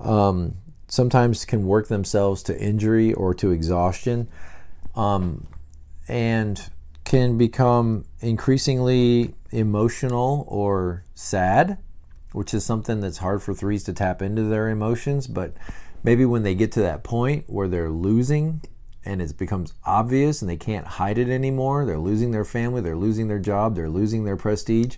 Um, 0.00 0.56
sometimes 0.88 1.44
can 1.44 1.64
work 1.64 1.86
themselves 1.86 2.42
to 2.44 2.60
injury 2.60 3.12
or 3.14 3.34
to 3.34 3.52
exhaustion, 3.52 4.28
um, 4.96 5.46
and 6.08 6.60
can 7.04 7.38
become 7.38 8.04
increasingly 8.20 9.34
emotional 9.52 10.44
or 10.48 11.04
sad, 11.14 11.78
which 12.32 12.54
is 12.54 12.64
something 12.64 13.00
that's 13.00 13.18
hard 13.18 13.42
for 13.42 13.54
threes 13.54 13.84
to 13.84 13.92
tap 13.92 14.22
into 14.22 14.42
their 14.44 14.68
emotions. 14.68 15.26
But 15.26 15.54
maybe 16.02 16.24
when 16.24 16.42
they 16.42 16.54
get 16.54 16.72
to 16.72 16.80
that 16.80 17.04
point 17.04 17.44
where 17.48 17.68
they're 17.68 17.90
losing 17.90 18.60
and 19.04 19.22
it 19.22 19.36
becomes 19.38 19.72
obvious 19.84 20.42
and 20.42 20.50
they 20.50 20.56
can't 20.56 20.86
hide 20.86 21.18
it 21.18 21.28
anymore, 21.28 21.84
they're 21.84 21.98
losing 21.98 22.30
their 22.30 22.44
family, 22.44 22.80
they're 22.80 22.96
losing 22.96 23.28
their 23.28 23.38
job, 23.38 23.74
they're 23.74 23.88
losing 23.88 24.24
their 24.24 24.36
prestige, 24.36 24.96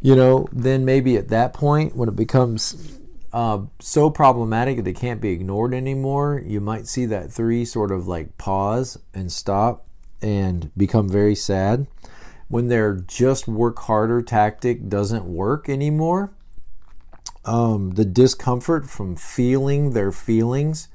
you 0.00 0.14
know, 0.14 0.46
then 0.52 0.84
maybe 0.84 1.16
at 1.16 1.28
that 1.28 1.54
point 1.54 1.96
when 1.96 2.08
it 2.08 2.16
becomes 2.16 2.98
uh, 3.32 3.62
so 3.80 4.10
problematic 4.10 4.76
that 4.76 4.86
it 4.86 4.96
can't 4.96 5.20
be 5.20 5.30
ignored 5.30 5.74
anymore, 5.74 6.40
you 6.46 6.60
might 6.60 6.86
see 6.86 7.06
that 7.06 7.32
three 7.32 7.64
sort 7.64 7.90
of 7.90 8.06
like 8.06 8.38
pause 8.38 8.98
and 9.12 9.32
stop 9.32 9.86
and 10.22 10.70
become 10.76 11.08
very 11.08 11.34
sad. 11.34 11.86
When 12.48 12.68
their 12.68 12.94
just 12.94 13.48
work 13.48 13.78
harder 13.80 14.22
tactic 14.22 14.88
doesn't 14.88 15.24
work 15.24 15.68
anymore, 15.68 16.30
um, 17.44 17.92
the 17.92 18.04
discomfort 18.04 18.88
from 18.88 19.16
feeling 19.16 19.90
their 19.90 20.12
feelings, 20.12 20.88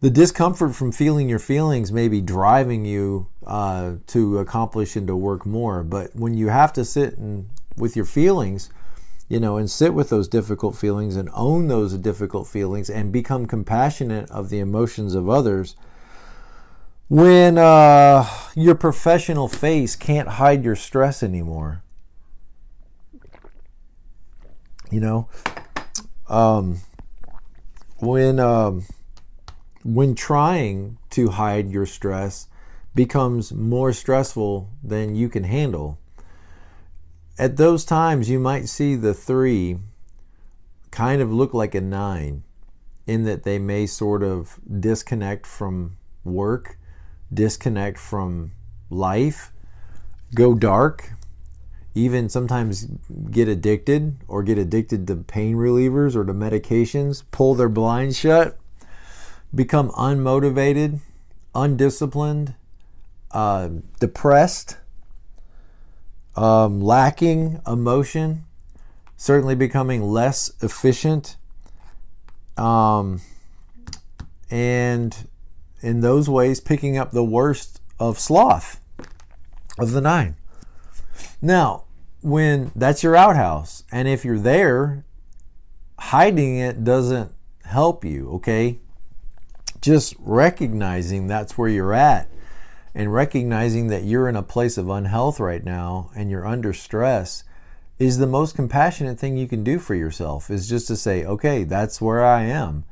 the 0.00 0.10
discomfort 0.10 0.74
from 0.74 0.92
feeling 0.92 1.28
your 1.28 1.38
feelings 1.38 1.90
may 1.90 2.08
be 2.08 2.20
driving 2.20 2.84
you 2.84 3.28
uh, 3.46 3.94
to 4.08 4.38
accomplish 4.38 4.96
and 4.96 5.06
to 5.06 5.16
work 5.16 5.46
more. 5.46 5.82
But 5.82 6.14
when 6.14 6.34
you 6.34 6.48
have 6.48 6.72
to 6.74 6.84
sit 6.84 7.16
and 7.16 7.48
with 7.76 7.96
your 7.96 8.04
feelings, 8.04 8.70
you 9.28 9.40
know, 9.40 9.56
and 9.56 9.70
sit 9.70 9.94
with 9.94 10.08
those 10.08 10.28
difficult 10.28 10.76
feelings 10.76 11.16
and 11.16 11.28
own 11.34 11.68
those 11.68 11.94
difficult 11.94 12.46
feelings 12.46 12.88
and 12.88 13.12
become 13.12 13.46
compassionate 13.46 14.30
of 14.30 14.50
the 14.50 14.60
emotions 14.60 15.14
of 15.14 15.28
others. 15.28 15.74
When 17.08 17.58
uh, 17.58 18.28
your 18.54 18.74
professional 18.74 19.48
face 19.48 19.96
can't 19.96 20.28
hide 20.28 20.64
your 20.64 20.76
stress 20.76 21.22
anymore, 21.22 21.82
you 24.90 25.00
know, 25.00 25.28
um, 26.28 26.80
when 27.98 28.40
um, 28.40 28.84
when 29.84 30.14
trying 30.14 30.98
to 31.10 31.30
hide 31.30 31.70
your 31.70 31.86
stress 31.86 32.48
becomes 32.94 33.52
more 33.52 33.92
stressful 33.92 34.70
than 34.82 35.14
you 35.14 35.28
can 35.28 35.44
handle 35.44 35.98
at 37.38 37.56
those 37.56 37.84
times, 37.84 38.30
you 38.30 38.38
might 38.38 38.68
see 38.68 38.94
the 38.94 39.12
three 39.12 39.78
kind 40.90 41.20
of 41.20 41.32
look 41.32 41.52
like 41.52 41.74
a 41.74 41.80
nine 41.80 42.42
in 43.06 43.24
that 43.24 43.42
they 43.42 43.58
may 43.58 43.86
sort 43.86 44.22
of 44.22 44.58
disconnect 44.80 45.46
from 45.46 45.96
work, 46.24 46.78
disconnect 47.32 47.98
from 47.98 48.52
life, 48.88 49.52
go 50.34 50.54
dark, 50.54 51.12
even 51.96 52.28
sometimes 52.28 52.86
get 53.30 53.48
addicted 53.48 54.16
or 54.28 54.42
get 54.42 54.58
addicted 54.58 55.06
to 55.06 55.16
pain 55.16 55.56
relievers 55.56 56.14
or 56.14 56.26
to 56.26 56.34
medications, 56.34 57.22
pull 57.30 57.54
their 57.54 57.70
blinds 57.70 58.18
shut, 58.18 58.58
become 59.54 59.90
unmotivated, 59.92 61.00
undisciplined, 61.54 62.54
uh, 63.30 63.70
depressed 63.98 64.76
um, 66.36 66.82
lacking 66.82 67.62
emotion, 67.66 68.44
certainly 69.16 69.54
becoming 69.54 70.02
less 70.02 70.52
efficient, 70.60 71.36
um, 72.58 73.22
and 74.50 75.26
in 75.80 76.02
those 76.02 76.28
ways, 76.28 76.60
picking 76.60 76.98
up 76.98 77.12
the 77.12 77.24
worst 77.24 77.80
of 77.98 78.18
sloth 78.18 78.80
of 79.78 79.92
the 79.92 80.02
nine. 80.02 80.36
Now, 81.40 81.85
when 82.26 82.72
that's 82.74 83.04
your 83.04 83.14
outhouse, 83.14 83.84
and 83.92 84.08
if 84.08 84.24
you're 84.24 84.38
there, 84.38 85.04
hiding 85.98 86.58
it 86.58 86.82
doesn't 86.82 87.32
help 87.64 88.04
you, 88.04 88.28
okay? 88.30 88.80
Just 89.80 90.14
recognizing 90.18 91.28
that's 91.28 91.56
where 91.56 91.68
you're 91.68 91.94
at 91.94 92.28
and 92.96 93.12
recognizing 93.12 93.86
that 93.88 94.02
you're 94.02 94.28
in 94.28 94.34
a 94.34 94.42
place 94.42 94.76
of 94.76 94.88
unhealth 94.88 95.38
right 95.38 95.62
now 95.62 96.10
and 96.16 96.28
you're 96.28 96.46
under 96.46 96.72
stress 96.72 97.44
is 97.98 98.18
the 98.18 98.26
most 98.26 98.56
compassionate 98.56 99.20
thing 99.20 99.36
you 99.36 99.46
can 99.46 99.62
do 99.62 99.78
for 99.78 99.94
yourself 99.94 100.50
is 100.50 100.68
just 100.68 100.88
to 100.88 100.96
say 100.96 101.24
okay 101.24 101.62
that's 101.62 102.00
where 102.00 102.24
i 102.24 102.42
am. 102.42 102.84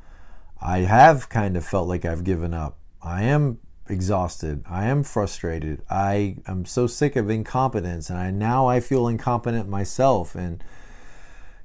I 0.61 0.79
have 0.79 1.27
kind 1.27 1.57
of 1.57 1.65
felt 1.65 1.87
like 1.89 2.05
i've 2.05 2.23
given 2.23 2.53
up. 2.53 2.77
I 3.01 3.23
am 3.23 3.59
exhausted 3.87 4.63
i 4.69 4.85
am 4.85 5.03
frustrated 5.03 5.81
i 5.89 6.35
am 6.47 6.65
so 6.65 6.87
sick 6.87 7.15
of 7.15 7.29
incompetence 7.29 8.09
and 8.09 8.17
i 8.17 8.31
now 8.31 8.67
i 8.67 8.79
feel 8.79 9.07
incompetent 9.07 9.69
myself 9.69 10.35
and 10.35 10.63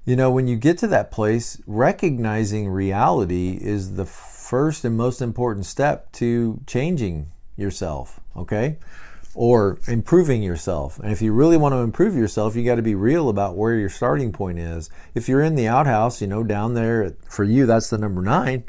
you 0.05 0.15
know 0.15 0.31
when 0.31 0.47
you 0.47 0.57
get 0.57 0.77
to 0.77 0.87
that 0.87 1.11
place 1.11 1.63
recognizing 1.67 2.69
reality 2.69 3.59
is 3.61 3.95
the 3.95 4.05
first 4.05 4.85
and 4.85 4.97
most 4.97 5.23
important 5.23 5.65
step 5.65 6.11
to 6.11 6.61
changing 6.67 7.31
yourself, 7.61 8.19
okay? 8.37 8.79
Or 9.33 9.79
improving 9.87 10.43
yourself. 10.43 10.99
And 10.99 11.13
if 11.13 11.23
you 11.23 11.33
really 11.33 11.57
want 11.57 11.73
to 11.73 11.79
improve 11.79 12.17
yourself, 12.17 12.57
you 12.57 12.65
got 12.65 12.75
to 12.75 12.83
be 12.83 12.97
real 12.97 13.29
about 13.29 13.57
where 13.57 13.77
your 13.77 13.89
starting 13.89 14.33
point 14.33 14.59
is. 14.59 14.91
If 15.15 15.29
you're 15.29 15.43
in 15.43 15.55
the 15.55 15.69
outhouse, 15.69 16.21
you 16.21 16.27
know, 16.27 16.43
down 16.43 16.75
there, 16.75 17.15
for 17.29 17.45
you, 17.45 17.65
that's 17.65 17.91
the 17.91 17.99
number 17.99 18.23
nine. 18.23 18.65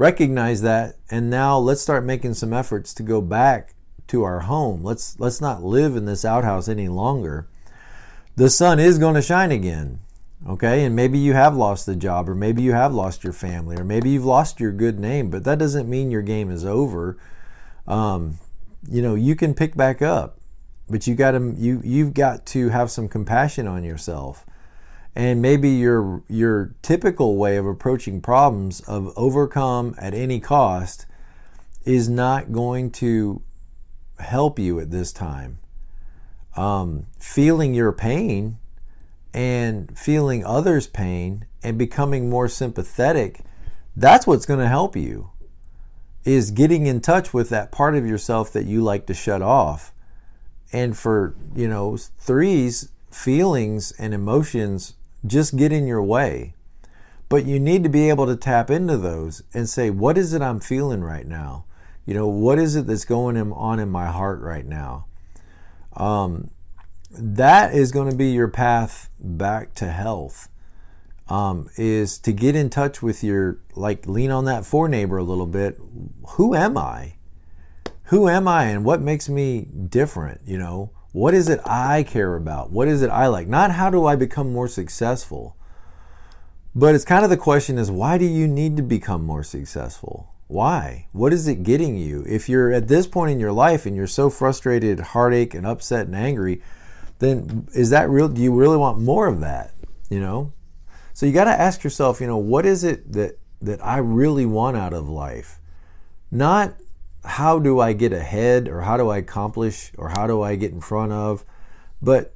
Recognize 0.00 0.62
that, 0.62 0.96
and 1.10 1.28
now 1.28 1.58
let's 1.58 1.82
start 1.82 2.06
making 2.06 2.32
some 2.32 2.54
efforts 2.54 2.94
to 2.94 3.02
go 3.02 3.20
back 3.20 3.74
to 4.06 4.22
our 4.22 4.40
home. 4.40 4.82
Let's 4.82 5.20
let's 5.20 5.42
not 5.42 5.62
live 5.62 5.94
in 5.94 6.06
this 6.06 6.24
outhouse 6.24 6.68
any 6.68 6.88
longer. 6.88 7.48
The 8.34 8.48
sun 8.48 8.80
is 8.80 8.98
going 8.98 9.16
to 9.16 9.20
shine 9.22 9.52
again. 9.52 10.00
Okay, 10.48 10.84
and 10.86 10.96
maybe 10.96 11.18
you 11.18 11.34
have 11.34 11.54
lost 11.54 11.84
the 11.84 11.94
job, 11.94 12.30
or 12.30 12.34
maybe 12.34 12.62
you 12.62 12.72
have 12.72 12.94
lost 12.94 13.24
your 13.24 13.34
family, 13.34 13.76
or 13.76 13.84
maybe 13.84 14.08
you've 14.08 14.24
lost 14.24 14.58
your 14.58 14.72
good 14.72 14.98
name, 14.98 15.28
but 15.28 15.44
that 15.44 15.58
doesn't 15.58 15.90
mean 15.90 16.10
your 16.10 16.22
game 16.22 16.50
is 16.50 16.64
over 16.64 17.18
um, 17.86 18.38
you 18.88 19.02
know, 19.02 19.14
you 19.14 19.34
can 19.34 19.52
pick 19.52 19.76
back 19.76 20.00
up, 20.00 20.38
but 20.88 21.06
you 21.06 21.14
got 21.14 21.32
to 21.32 21.54
you 21.58 21.80
you've 21.84 22.14
got 22.14 22.46
to 22.46 22.70
have 22.70 22.90
some 22.90 23.08
compassion 23.08 23.66
on 23.66 23.84
yourself. 23.84 24.46
And 25.14 25.42
maybe 25.42 25.70
your 25.70 26.22
your 26.28 26.74
typical 26.82 27.36
way 27.36 27.56
of 27.56 27.66
approaching 27.66 28.20
problems 28.20 28.80
of 28.80 29.12
overcome 29.16 29.94
at 29.98 30.14
any 30.14 30.40
cost 30.40 31.06
is 31.84 32.08
not 32.08 32.52
going 32.52 32.90
to 32.90 33.42
help 34.18 34.58
you 34.58 34.78
at 34.78 34.90
this 34.90 35.12
time. 35.12 35.58
Um, 36.56 37.06
feeling 37.18 37.74
your 37.74 37.92
pain 37.92 38.58
and 39.32 39.96
feeling 39.98 40.44
others' 40.44 40.86
pain 40.86 41.46
and 41.62 41.78
becoming 41.78 42.28
more 42.28 42.48
sympathetic, 42.48 43.40
that's 43.96 44.26
what's 44.26 44.46
going 44.46 44.60
to 44.60 44.68
help 44.68 44.96
you 44.96 45.30
is 46.24 46.50
getting 46.50 46.86
in 46.86 47.00
touch 47.00 47.32
with 47.32 47.48
that 47.48 47.72
part 47.72 47.94
of 47.94 48.06
yourself 48.06 48.52
that 48.52 48.66
you 48.66 48.82
like 48.82 49.06
to 49.06 49.14
shut 49.14 49.42
off. 49.42 49.92
And 50.72 50.96
for, 50.96 51.34
you 51.54 51.66
know, 51.66 51.96
threes, 51.96 52.90
feelings 53.10 53.92
and 53.92 54.14
emotions 54.14 54.94
just 55.26 55.56
get 55.56 55.72
in 55.72 55.86
your 55.86 56.02
way. 56.02 56.54
But 57.28 57.44
you 57.46 57.60
need 57.60 57.84
to 57.84 57.88
be 57.88 58.08
able 58.08 58.26
to 58.26 58.34
tap 58.34 58.70
into 58.70 58.96
those 58.96 59.42
and 59.54 59.68
say, 59.68 59.88
what 59.88 60.18
is 60.18 60.34
it 60.34 60.42
I'm 60.42 60.58
feeling 60.58 61.02
right 61.02 61.26
now? 61.26 61.64
You 62.04 62.14
know, 62.14 62.26
what 62.26 62.58
is 62.58 62.74
it 62.74 62.86
that's 62.88 63.04
going 63.04 63.36
on 63.52 63.78
in 63.78 63.88
my 63.88 64.06
heart 64.06 64.40
right 64.40 64.66
now? 64.66 65.06
Um, 65.96 66.50
that 67.12 67.72
is 67.74 67.92
going 67.92 68.10
to 68.10 68.16
be 68.16 68.30
your 68.30 68.48
path 68.48 69.10
back 69.20 69.74
to 69.74 69.86
health 69.86 70.48
um, 71.28 71.70
is 71.76 72.18
to 72.18 72.32
get 72.32 72.56
in 72.56 72.68
touch 72.68 73.00
with 73.00 73.22
your, 73.22 73.58
like, 73.76 74.06
lean 74.06 74.32
on 74.32 74.44
that 74.46 74.64
four 74.64 74.88
neighbor 74.88 75.16
a 75.16 75.22
little 75.22 75.46
bit. 75.46 75.78
Who 76.30 76.54
am 76.54 76.76
I? 76.76 77.14
Who 78.04 78.28
am 78.28 78.48
I 78.48 78.64
and 78.64 78.84
what 78.84 79.00
makes 79.00 79.28
me 79.28 79.68
different? 79.88 80.40
You 80.44 80.58
know, 80.58 80.90
what 81.12 81.34
is 81.34 81.48
it 81.48 81.60
I 81.64 82.02
care 82.02 82.36
about? 82.36 82.70
What 82.70 82.88
is 82.88 83.02
it 83.02 83.10
I 83.10 83.26
like? 83.26 83.48
Not 83.48 83.72
how 83.72 83.90
do 83.90 84.06
I 84.06 84.16
become 84.16 84.52
more 84.52 84.68
successful? 84.68 85.56
But 86.74 86.94
it's 86.94 87.04
kind 87.04 87.24
of 87.24 87.30
the 87.30 87.36
question 87.36 87.78
is 87.78 87.90
why 87.90 88.16
do 88.16 88.24
you 88.24 88.46
need 88.46 88.76
to 88.76 88.82
become 88.82 89.24
more 89.24 89.42
successful? 89.42 90.32
Why? 90.46 91.06
What 91.12 91.32
is 91.32 91.46
it 91.46 91.62
getting 91.62 91.96
you? 91.96 92.24
If 92.28 92.48
you're 92.48 92.72
at 92.72 92.88
this 92.88 93.06
point 93.06 93.30
in 93.30 93.40
your 93.40 93.52
life 93.52 93.86
and 93.86 93.94
you're 93.94 94.06
so 94.06 94.30
frustrated, 94.30 95.00
heartache, 95.00 95.54
and 95.54 95.66
upset 95.66 96.06
and 96.06 96.16
angry, 96.16 96.62
then 97.20 97.68
is 97.74 97.90
that 97.90 98.10
real? 98.10 98.28
Do 98.28 98.40
you 98.40 98.52
really 98.54 98.76
want 98.76 98.98
more 98.98 99.26
of 99.26 99.40
that? 99.40 99.72
You 100.08 100.20
know, 100.20 100.52
So 101.12 101.26
you 101.26 101.32
got 101.32 101.44
to 101.44 101.50
ask 101.50 101.84
yourself, 101.84 102.20
you 102.20 102.26
know, 102.26 102.36
what 102.36 102.66
is 102.66 102.82
it 102.82 103.12
that 103.12 103.38
that 103.62 103.84
I 103.84 103.98
really 103.98 104.46
want 104.46 104.76
out 104.76 104.92
of 104.92 105.08
life? 105.08 105.60
Not 106.30 106.79
how 107.24 107.58
do 107.58 107.80
I 107.80 107.92
get 107.92 108.12
ahead 108.12 108.68
or 108.68 108.82
how 108.82 108.96
do 108.96 109.08
I 109.08 109.18
accomplish 109.18 109.92
or 109.96 110.10
how 110.10 110.26
do 110.26 110.42
I 110.42 110.56
get 110.56 110.72
in 110.72 110.80
front 110.80 111.12
of, 111.12 111.44
but 112.00 112.34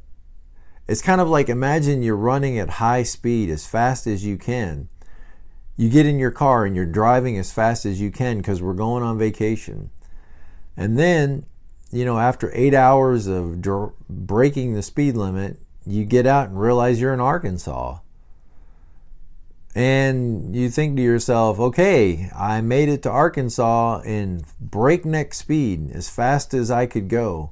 it's 0.86 1.02
kind 1.02 1.20
of 1.20 1.28
like 1.28 1.48
imagine 1.48 2.02
you're 2.02 2.16
running 2.16 2.58
at 2.58 2.70
high 2.70 3.02
speed 3.02 3.48
as 3.48 3.66
fast 3.66 4.06
as 4.06 4.24
you 4.24 4.36
can. 4.36 4.88
You 5.76 5.88
get 5.88 6.06
in 6.06 6.18
your 6.18 6.30
car 6.30 6.64
and 6.64 6.76
you're 6.76 6.86
driving 6.86 7.38
as 7.38 7.52
fast 7.52 7.84
as 7.86 8.00
you 8.00 8.10
can 8.10 8.38
because 8.38 8.62
we're 8.62 8.74
going 8.74 9.02
on 9.02 9.18
vacation. 9.18 9.90
And 10.76 10.98
then, 10.98 11.46
you 11.90 12.04
know, 12.04 12.18
after 12.18 12.50
eight 12.54 12.74
hours 12.74 13.26
of 13.26 13.62
dr- 13.62 13.94
breaking 14.08 14.74
the 14.74 14.82
speed 14.82 15.16
limit, 15.16 15.58
you 15.86 16.04
get 16.04 16.26
out 16.26 16.48
and 16.48 16.60
realize 16.60 17.00
you're 17.00 17.14
in 17.14 17.20
Arkansas. 17.20 17.98
And 19.74 20.54
you 20.54 20.70
think 20.70 20.96
to 20.96 21.02
yourself, 21.02 21.58
okay, 21.58 22.30
I 22.36 22.60
made 22.60 22.88
it 22.88 23.02
to 23.02 23.10
Arkansas 23.10 24.02
in 24.02 24.44
breakneck 24.60 25.34
speed 25.34 25.90
as 25.92 26.08
fast 26.08 26.54
as 26.54 26.70
I 26.70 26.86
could 26.86 27.08
go. 27.08 27.50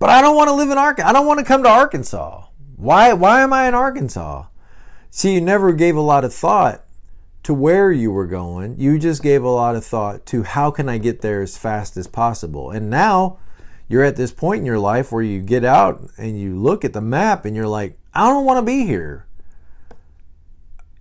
But 0.00 0.10
I 0.10 0.20
don't 0.20 0.34
want 0.34 0.48
to 0.48 0.54
live 0.54 0.70
in 0.70 0.78
Arkansas. 0.78 1.08
I 1.08 1.12
don't 1.12 1.26
want 1.26 1.38
to 1.38 1.44
come 1.44 1.62
to 1.62 1.68
Arkansas. 1.68 2.46
Why, 2.76 3.12
why 3.12 3.42
am 3.42 3.52
I 3.52 3.68
in 3.68 3.74
Arkansas? 3.74 4.46
See, 5.10 5.34
you 5.34 5.40
never 5.40 5.72
gave 5.72 5.94
a 5.96 6.00
lot 6.00 6.24
of 6.24 6.34
thought 6.34 6.84
to 7.42 7.54
where 7.54 7.92
you 7.92 8.10
were 8.10 8.26
going. 8.26 8.80
You 8.80 8.98
just 8.98 9.22
gave 9.22 9.44
a 9.44 9.48
lot 9.48 9.76
of 9.76 9.84
thought 9.84 10.26
to 10.26 10.42
how 10.42 10.70
can 10.70 10.88
I 10.88 10.98
get 10.98 11.20
there 11.20 11.42
as 11.42 11.56
fast 11.56 11.96
as 11.96 12.06
possible. 12.06 12.70
And 12.70 12.90
now 12.90 13.38
you're 13.88 14.04
at 14.04 14.16
this 14.16 14.32
point 14.32 14.60
in 14.60 14.66
your 14.66 14.78
life 14.78 15.12
where 15.12 15.22
you 15.22 15.40
get 15.40 15.64
out 15.64 16.10
and 16.16 16.40
you 16.40 16.56
look 16.56 16.84
at 16.84 16.92
the 16.92 17.00
map 17.00 17.44
and 17.44 17.54
you're 17.54 17.66
like, 17.66 17.98
I 18.14 18.28
don't 18.28 18.44
want 18.44 18.58
to 18.58 18.62
be 18.62 18.86
here. 18.86 19.26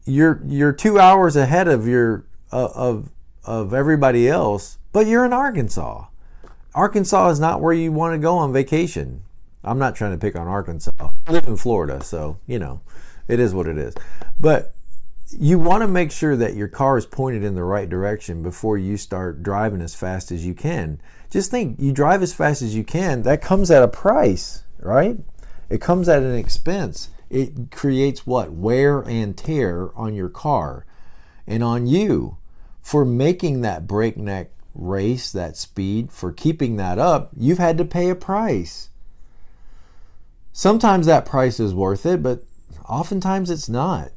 You're 0.05 0.41
you're 0.45 0.73
2 0.73 0.99
hours 0.99 1.35
ahead 1.35 1.67
of 1.67 1.87
your 1.87 2.25
uh, 2.51 2.69
of 2.73 3.11
of 3.43 3.73
everybody 3.73 4.27
else, 4.27 4.77
but 4.91 5.07
you're 5.07 5.25
in 5.25 5.33
Arkansas. 5.33 6.05
Arkansas 6.75 7.29
is 7.29 7.39
not 7.39 7.61
where 7.61 7.73
you 7.73 7.91
want 7.91 8.13
to 8.13 8.19
go 8.19 8.37
on 8.37 8.53
vacation. 8.53 9.23
I'm 9.63 9.79
not 9.79 9.95
trying 9.95 10.11
to 10.11 10.17
pick 10.17 10.35
on 10.35 10.47
Arkansas. 10.47 10.91
I 11.27 11.31
live 11.31 11.47
in 11.47 11.57
Florida, 11.57 12.03
so, 12.03 12.37
you 12.47 12.59
know, 12.59 12.81
it 13.27 13.39
is 13.39 13.53
what 13.53 13.67
it 13.67 13.77
is. 13.77 13.93
But 14.39 14.73
you 15.31 15.59
want 15.59 15.81
to 15.81 15.87
make 15.87 16.11
sure 16.11 16.35
that 16.37 16.55
your 16.55 16.67
car 16.67 16.97
is 16.97 17.05
pointed 17.05 17.43
in 17.43 17.55
the 17.55 17.63
right 17.63 17.89
direction 17.89 18.41
before 18.41 18.77
you 18.77 18.97
start 18.97 19.43
driving 19.43 19.81
as 19.81 19.95
fast 19.95 20.31
as 20.31 20.45
you 20.45 20.53
can. 20.53 21.01
Just 21.29 21.51
think, 21.51 21.79
you 21.79 21.91
drive 21.91 22.23
as 22.23 22.33
fast 22.33 22.61
as 22.61 22.75
you 22.75 22.83
can, 22.83 23.23
that 23.23 23.41
comes 23.41 23.69
at 23.69 23.83
a 23.83 23.87
price, 23.87 24.63
right? 24.79 25.17
It 25.69 25.81
comes 25.81 26.07
at 26.07 26.23
an 26.23 26.35
expense. 26.35 27.09
It 27.29 27.71
creates 27.71 28.25
what? 28.25 28.51
Wear 28.51 28.99
and 29.01 29.37
tear 29.37 29.91
on 29.95 30.15
your 30.15 30.29
car 30.29 30.85
and 31.45 31.63
on 31.63 31.87
you 31.87 32.37
for 32.81 33.05
making 33.05 33.61
that 33.61 33.87
breakneck 33.87 34.51
race, 34.73 35.31
that 35.31 35.57
speed, 35.57 36.11
for 36.11 36.31
keeping 36.31 36.77
that 36.77 36.97
up. 36.97 37.29
You've 37.37 37.57
had 37.57 37.77
to 37.77 37.85
pay 37.85 38.09
a 38.09 38.15
price. 38.15 38.89
Sometimes 40.51 41.05
that 41.05 41.25
price 41.25 41.59
is 41.59 41.73
worth 41.73 42.05
it, 42.05 42.23
but 42.23 42.43
oftentimes 42.87 43.49
it's 43.49 43.69
not 43.69 44.11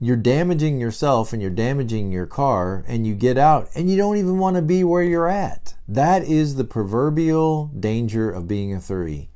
you're 0.00 0.16
damaging 0.16 0.80
yourself 0.80 1.32
and 1.32 1.42
you're 1.42 1.50
damaging 1.50 2.12
your 2.12 2.26
car 2.26 2.84
and 2.86 3.06
you 3.06 3.14
get 3.14 3.36
out 3.36 3.68
and 3.74 3.90
you 3.90 3.96
don't 3.96 4.16
even 4.16 4.38
want 4.38 4.54
to 4.56 4.62
be 4.62 4.84
where 4.84 5.02
you're 5.02 5.28
at 5.28 5.74
that 5.88 6.22
is 6.22 6.54
the 6.54 6.64
proverbial 6.64 7.66
danger 7.78 8.30
of 8.30 8.46
being 8.46 8.72
a 8.72 8.80
three 8.80 9.28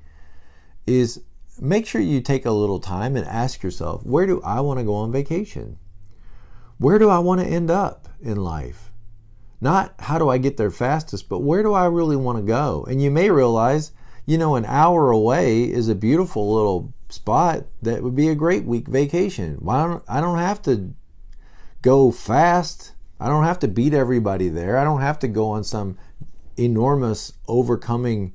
is 0.86 1.20
make 1.62 1.86
sure 1.86 2.00
you 2.00 2.20
take 2.20 2.44
a 2.44 2.50
little 2.50 2.80
time 2.80 3.16
and 3.16 3.26
ask 3.26 3.62
yourself 3.62 4.04
where 4.04 4.26
do 4.26 4.40
i 4.42 4.60
want 4.60 4.78
to 4.78 4.84
go 4.84 4.94
on 4.94 5.12
vacation 5.12 5.78
where 6.78 6.98
do 6.98 7.08
i 7.08 7.18
want 7.18 7.40
to 7.40 7.46
end 7.46 7.70
up 7.70 8.08
in 8.20 8.36
life 8.36 8.90
not 9.60 9.94
how 10.00 10.18
do 10.18 10.28
i 10.28 10.38
get 10.38 10.56
there 10.56 10.70
fastest 10.70 11.28
but 11.28 11.40
where 11.40 11.62
do 11.62 11.72
i 11.72 11.86
really 11.86 12.16
want 12.16 12.38
to 12.38 12.42
go 12.42 12.84
and 12.88 13.02
you 13.02 13.10
may 13.10 13.30
realize 13.30 13.92
you 14.26 14.36
know 14.36 14.56
an 14.56 14.64
hour 14.66 15.10
away 15.10 15.62
is 15.64 15.88
a 15.88 15.94
beautiful 15.94 16.52
little 16.54 16.92
spot 17.12 17.64
that 17.82 18.02
would 18.02 18.16
be 18.16 18.28
a 18.28 18.34
great 18.34 18.64
week 18.64 18.88
vacation. 18.88 19.56
Why 19.60 19.86
don't 19.86 20.02
I 20.08 20.20
don't 20.20 20.38
have 20.38 20.62
to 20.62 20.94
go 21.82 22.10
fast. 22.10 22.92
I 23.20 23.28
don't 23.28 23.44
have 23.44 23.58
to 23.60 23.68
beat 23.68 23.94
everybody 23.94 24.48
there. 24.48 24.78
I 24.78 24.84
don't 24.84 25.00
have 25.00 25.18
to 25.20 25.28
go 25.28 25.50
on 25.50 25.62
some 25.62 25.98
enormous 26.56 27.32
overcoming, 27.46 28.34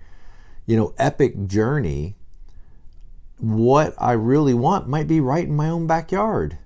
you 0.65 0.77
know, 0.77 0.93
epic 0.97 1.47
journey. 1.47 2.15
What 3.37 3.93
I 3.97 4.13
really 4.13 4.53
want 4.53 4.87
might 4.87 5.07
be 5.07 5.19
right 5.19 5.45
in 5.45 5.55
my 5.55 5.69
own 5.69 5.87
backyard. 5.87 6.57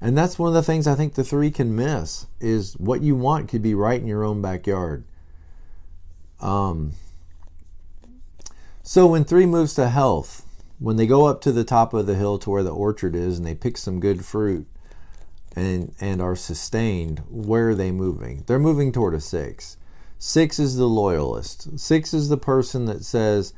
And 0.00 0.16
that's 0.16 0.38
one 0.38 0.48
of 0.48 0.54
the 0.54 0.62
things 0.62 0.86
I 0.86 0.94
think 0.94 1.14
the 1.14 1.24
three 1.24 1.50
can 1.50 1.74
miss 1.74 2.26
is 2.40 2.74
what 2.74 3.02
you 3.02 3.16
want 3.16 3.48
could 3.48 3.62
be 3.62 3.74
right 3.74 4.00
in 4.00 4.06
your 4.06 4.24
own 4.24 4.40
backyard. 4.40 5.04
Um, 6.40 6.92
so 8.82 9.06
when 9.06 9.24
three 9.24 9.46
moves 9.46 9.74
to 9.74 9.88
health, 9.88 10.46
when 10.78 10.96
they 10.96 11.06
go 11.06 11.26
up 11.26 11.40
to 11.42 11.52
the 11.52 11.64
top 11.64 11.92
of 11.92 12.06
the 12.06 12.14
hill 12.14 12.38
to 12.38 12.50
where 12.50 12.62
the 12.62 12.70
orchard 12.70 13.16
is 13.16 13.38
and 13.38 13.46
they 13.46 13.54
pick 13.54 13.76
some 13.76 13.98
good 13.98 14.24
fruit 14.24 14.66
and 15.56 15.92
and 16.00 16.22
are 16.22 16.36
sustained, 16.36 17.22
where 17.28 17.70
are 17.70 17.74
they 17.74 17.90
moving? 17.90 18.44
They're 18.46 18.58
moving 18.58 18.92
toward 18.92 19.14
a 19.14 19.20
six. 19.20 19.76
Six 20.18 20.58
is 20.58 20.76
the 20.76 20.86
loyalist. 20.86 21.78
Six 21.78 22.14
is 22.14 22.28
the 22.28 22.36
person 22.36 22.84
that 22.86 23.04
says, 23.04 23.52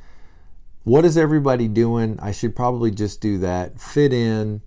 What 0.83 1.05
is 1.05 1.15
everybody 1.15 1.67
doing? 1.67 2.17
I 2.19 2.31
should 2.31 2.55
probably 2.55 2.89
just 2.89 3.21
do 3.21 3.37
that. 3.39 3.79
Fit 3.79 4.11
in. 4.11 4.61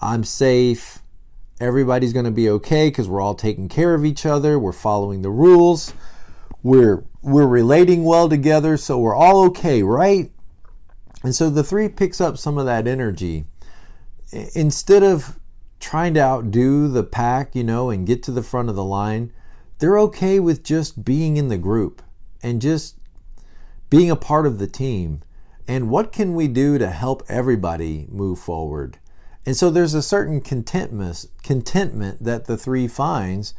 I'm 0.00 0.22
safe. 0.22 1.00
Everybody's 1.60 2.12
going 2.12 2.26
to 2.26 2.30
be 2.30 2.48
okay 2.50 2.88
because 2.88 3.08
we're 3.08 3.20
all 3.20 3.34
taking 3.34 3.68
care 3.68 3.94
of 3.94 4.04
each 4.04 4.24
other. 4.24 4.56
We're 4.56 4.72
following 4.72 5.22
the 5.22 5.30
rules. 5.30 5.92
We're 6.62 7.04
we're 7.22 7.48
relating 7.48 8.04
well 8.04 8.28
together, 8.28 8.76
so 8.76 8.98
we're 8.98 9.16
all 9.16 9.44
okay, 9.46 9.82
right? 9.82 10.30
And 11.24 11.34
so 11.34 11.50
the 11.50 11.64
three 11.64 11.88
picks 11.88 12.20
up 12.20 12.38
some 12.38 12.58
of 12.58 12.66
that 12.66 12.86
energy. 12.86 13.44
Instead 14.54 15.02
of 15.02 15.40
trying 15.80 16.14
to 16.14 16.20
outdo 16.20 16.86
the 16.86 17.02
pack, 17.02 17.56
you 17.56 17.64
know, 17.64 17.90
and 17.90 18.06
get 18.06 18.22
to 18.24 18.30
the 18.30 18.42
front 18.44 18.68
of 18.68 18.76
the 18.76 18.84
line, 18.84 19.32
they're 19.80 19.98
okay 19.98 20.38
with 20.38 20.62
just 20.62 21.04
being 21.04 21.36
in 21.36 21.48
the 21.48 21.58
group 21.58 22.02
and 22.42 22.62
just 22.62 22.96
being 23.90 24.10
a 24.10 24.16
part 24.16 24.46
of 24.46 24.58
the 24.58 24.68
team. 24.68 25.22
And 25.68 25.90
what 25.90 26.10
can 26.10 26.34
we 26.34 26.48
do 26.48 26.78
to 26.78 26.88
help 26.88 27.22
everybody 27.28 28.06
move 28.10 28.40
forward? 28.40 28.98
And 29.46 29.56
so 29.56 29.70
there's 29.70 29.94
a 29.94 30.02
certain 30.02 30.40
contentment, 30.40 31.26
contentment 31.42 32.24
that 32.24 32.46
the 32.46 32.56
three 32.56 32.88
finds. 32.88 33.54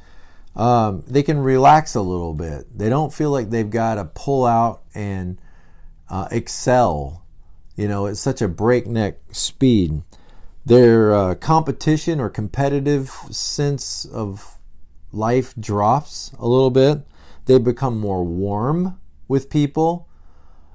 Um, 0.55 1.03
they 1.07 1.23
can 1.23 1.39
relax 1.39 1.95
a 1.95 2.01
little 2.01 2.33
bit. 2.33 2.77
They 2.77 2.89
don't 2.89 3.13
feel 3.13 3.29
like 3.29 3.51
they've 3.51 3.69
got 3.69 3.95
to 3.95 4.05
pull 4.05 4.45
out 4.45 4.81
and 4.93 5.39
uh, 6.09 6.27
excel 6.31 7.23
you 7.79 7.87
know, 7.87 8.07
it's 8.07 8.19
such 8.19 8.41
a 8.41 8.49
breakneck 8.49 9.19
speed. 9.31 10.03
Their 10.65 11.13
uh, 11.13 11.35
competition 11.35 12.19
or 12.19 12.29
competitive 12.29 13.09
sense 13.31 14.03
of 14.03 14.57
life 15.13 15.53
drops 15.57 16.31
a 16.37 16.45
little 16.45 16.71
bit. 16.71 17.07
They 17.45 17.57
become 17.57 17.97
more 17.97 18.25
warm 18.25 18.99
with 19.29 19.49
people, 19.49 20.08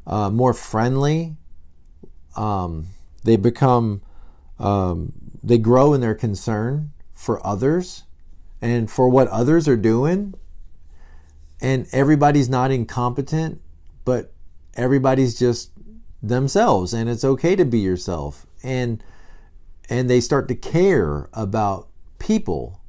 uh, 0.06 0.30
more 0.30 0.54
friendly. 0.54 1.36
Um, 2.36 2.88
they 3.24 3.36
become, 3.36 4.02
um, 4.58 5.12
they 5.42 5.58
grow 5.58 5.94
in 5.94 6.00
their 6.00 6.14
concern 6.14 6.92
for 7.12 7.44
others 7.46 8.04
and 8.60 8.90
for 8.90 9.08
what 9.08 9.28
others 9.28 9.68
are 9.68 9.76
doing. 9.76 10.34
And 11.60 11.86
everybody's 11.92 12.48
not 12.48 12.70
incompetent, 12.70 13.62
but 14.04 14.32
everybody's 14.76 15.38
just 15.38 15.70
themselves 16.22 16.94
and 16.94 17.08
it's 17.08 17.24
okay 17.24 17.54
to 17.54 17.64
be 17.64 17.78
yourself 17.78 18.46
and 18.62 19.02
and 19.90 20.08
they 20.08 20.20
start 20.20 20.48
to 20.48 20.54
care 20.54 21.28
about 21.34 21.88
people 22.18 22.80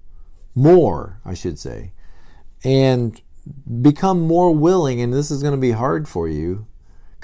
more 0.53 1.19
I 1.25 1.33
should 1.33 1.59
say 1.59 1.91
and 2.63 3.19
become 3.81 4.21
more 4.21 4.55
willing 4.55 5.01
and 5.01 5.13
this 5.13 5.29
is 5.31 5.41
going 5.41 5.53
to 5.53 5.59
be 5.59 5.71
hard 5.71 6.07
for 6.07 6.29
you 6.29 6.65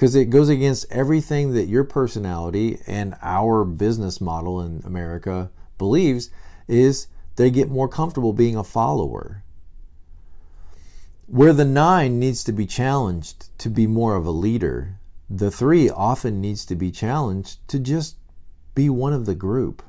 because 0.02 0.16
it 0.16 0.32
goes 0.32 0.50
against 0.50 0.92
everything 0.92 1.54
that 1.54 1.68
your 1.68 1.84
personality 1.84 2.80
and 2.88 3.14
our 3.22 3.64
business 3.64 4.20
model 4.20 4.60
in 4.60 4.82
America 4.84 5.52
believes 5.78 6.32
is 6.68 7.06
they 7.36 7.52
get 7.52 7.70
more 7.70 7.88
comfortable 7.88 8.34
being 8.34 8.56
a 8.56 8.64
follower 8.64 9.44
where 11.28 11.54
the 11.54 11.64
nine 11.64 12.18
needs 12.18 12.44
to 12.44 12.52
be 12.52 12.66
challenged 12.66 13.56
to 13.60 13.70
be 13.70 13.86
more 13.86 14.16
of 14.16 14.26
a 14.26 14.32
leader 14.32 14.98
the 15.30 15.52
three 15.52 15.88
often 15.88 16.42
needs 16.42 16.66
to 16.66 16.76
be 16.76 16.90
challenged 16.90 17.60
to 17.68 17.78
just 17.78 18.18
be 18.74 18.90
one 18.90 19.14
of 19.14 19.28
the 19.28 19.36
group. 19.36 19.84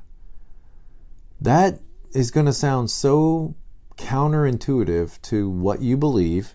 That 1.41 1.81
is 2.13 2.31
going 2.31 2.47
to 2.47 2.53
sound 2.53 2.91
so 2.91 3.55
counterintuitive 3.97 5.23
to 5.23 5.49
what 5.49 5.81
you 5.81 5.97
believe 5.97 6.55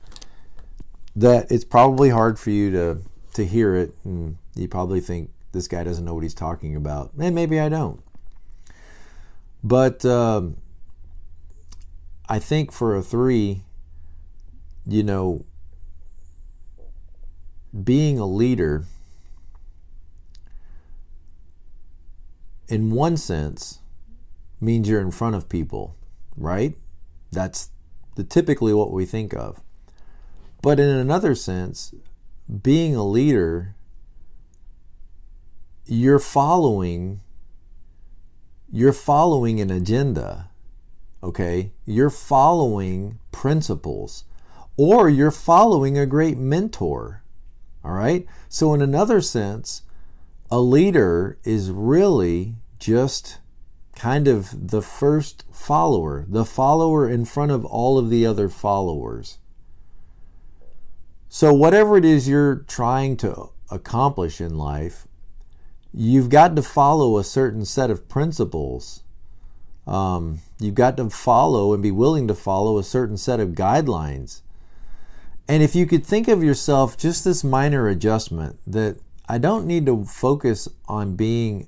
that 1.15 1.52
it's 1.52 1.65
probably 1.65 2.10
hard 2.10 2.38
for 2.38 2.52
you 2.52 2.70
to 2.70 3.02
to 3.38 3.45
hear 3.45 3.76
it 3.76 3.93
and 4.04 4.38
you 4.56 4.67
probably 4.67 5.00
think 5.00 5.30
this 5.54 5.67
guy 5.67 5.84
doesn't 5.84 6.04
know 6.04 6.13
what 6.13 6.23
he's 6.23 6.34
talking 6.34 6.76
about 6.76 7.12
and 7.17 7.34
maybe 7.34 7.60
I 7.60 7.69
don't 7.69 8.02
But 9.63 10.06
um, 10.06 10.58
I 12.30 12.39
think 12.39 12.71
for 12.71 12.95
a 12.95 13.02
three, 13.02 13.63
you 14.86 15.04
know, 15.04 15.45
being 17.84 18.19
a 18.19 18.26
leader, 18.26 18.86
in 22.67 22.91
one 22.91 23.17
sense, 23.17 23.80
means 24.60 24.89
you're 24.89 25.02
in 25.02 25.12
front 25.12 25.36
of 25.36 25.50
people, 25.50 25.95
right? 26.36 26.76
That's 27.32 27.69
the 28.15 28.23
typically 28.23 28.73
what 28.73 28.91
we 28.91 29.06
think 29.06 29.34
of. 29.34 29.62
But 30.62 30.80
in 30.80 30.89
another 30.89 31.36
sense, 31.36 31.93
being 32.62 32.95
a 32.95 33.03
leader, 33.03 33.75
you're 35.86 36.19
following 36.19 37.21
you're 38.69 38.93
following 38.93 39.62
an 39.62 39.71
agenda. 39.71 40.49
Okay? 41.23 41.71
You're 41.86 42.10
following 42.10 43.19
principles 43.31 44.25
or 44.75 45.10
you're 45.10 45.31
following 45.31 45.97
a 45.97 46.05
great 46.05 46.38
mentor. 46.38 47.23
All 47.83 47.93
right? 47.93 48.25
So 48.49 48.73
in 48.73 48.81
another 48.81 49.21
sense, 49.21 49.83
a 50.51 50.60
leader 50.60 51.38
is 51.43 51.71
really 51.71 52.55
just 52.79 53.39
kind 53.95 54.27
of 54.27 54.69
the 54.69 54.81
first 54.81 55.43
follower, 55.51 56.25
the 56.27 56.45
follower 56.45 57.10
in 57.10 57.25
front 57.25 57.51
of 57.51 57.65
all 57.65 57.97
of 57.97 58.10
the 58.10 58.25
other 58.25 58.49
followers. 58.49 59.39
So, 61.30 61.54
whatever 61.54 61.98
it 61.98 62.06
is 62.06 62.28
you're 62.28 62.63
trying 62.68 63.18
to 63.18 63.50
accomplish 63.70 64.40
in 64.40 64.58
life, 64.58 65.08
you've 65.94 66.30
got 66.30 66.56
to 66.56 66.62
follow 66.62 67.18
a 67.18 67.24
certain 67.24 67.66
set 67.66 67.90
of 67.92 68.08
principles. 68.08 69.04
Um, 69.86 70.40
you've 70.60 70.76
got 70.76 70.98
to 70.98 71.10
follow 71.10 71.74
and 71.74 71.82
be 71.82 71.92
willing 71.92 72.28
to 72.28 72.36
follow 72.36 72.78
a 72.78 72.84
certain 72.84 73.18
set 73.18 73.40
of 73.40 73.50
guidelines. 73.50 74.42
And 75.48 75.63
if 75.63 75.76
you 75.76 75.86
could 75.86 76.06
think 76.06 76.28
of 76.28 76.44
yourself 76.44 76.98
just 76.98 77.24
this 77.24 77.44
minor 77.44 77.88
adjustment 77.88 78.60
that 78.68 78.98
I 79.30 79.38
don't 79.38 79.66
need 79.66 79.86
to 79.88 80.06
focus 80.06 80.68
on 80.88 81.16
being 81.16 81.68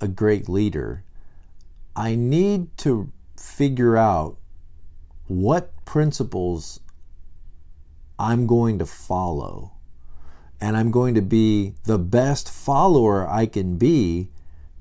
a 0.00 0.08
great 0.08 0.48
leader. 0.48 1.04
I 1.94 2.14
need 2.14 2.76
to 2.78 3.10
figure 3.36 3.96
out 3.96 4.36
what 5.26 5.72
principles 5.84 6.80
I'm 8.22 8.46
going 8.46 8.78
to 8.78 8.86
follow. 8.86 9.72
And 10.60 10.76
I'm 10.76 10.92
going 10.92 11.16
to 11.16 11.22
be 11.22 11.74
the 11.86 11.98
best 11.98 12.48
follower 12.48 13.28
I 13.28 13.46
can 13.46 13.78
be 13.78 14.28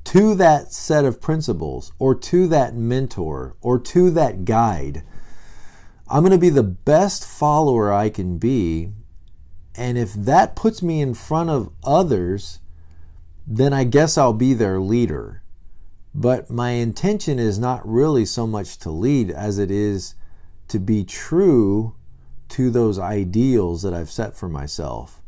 to 0.04 0.36
that 0.36 0.72
set 0.72 1.06
of 1.06 1.20
principles 1.20 1.92
or 1.98 2.14
to 2.14 2.48
that 2.50 2.76
mentor 2.76 3.56
or 3.60 3.80
to 3.80 4.12
that 4.12 4.46
guide. 4.46 5.02
I'm 6.08 6.22
going 6.22 6.34
to 6.34 6.38
be 6.38 6.52
the 6.52 6.62
best 6.62 7.26
follower 7.26 7.92
I 7.92 8.10
can 8.10 8.38
be. 8.38 8.92
And 9.76 9.98
if 9.98 10.14
that 10.14 10.56
puts 10.56 10.84
me 10.84 11.02
in 11.02 11.16
front 11.16 11.50
of 11.50 11.72
others, 11.84 12.60
then 13.48 13.74
I 13.74 13.86
guess 13.86 14.20
I'll 14.20 14.34
be 14.34 14.54
their 14.54 14.80
leader. 14.80 15.42
But 16.14 16.52
my 16.52 16.72
intention 16.72 17.40
is 17.40 17.58
not 17.58 17.88
really 17.88 18.26
so 18.26 18.46
much 18.46 18.78
to 18.80 18.92
lead 18.92 19.32
as 19.32 19.58
it 19.58 19.72
is 19.72 20.14
to 20.68 20.78
be 20.78 21.04
true 21.04 21.96
to 22.52 22.70
those 22.70 23.00
ideals 23.00 23.82
that 23.82 23.94
I've 23.94 24.12
set 24.12 24.36
for 24.36 24.48
myself, 24.48 25.22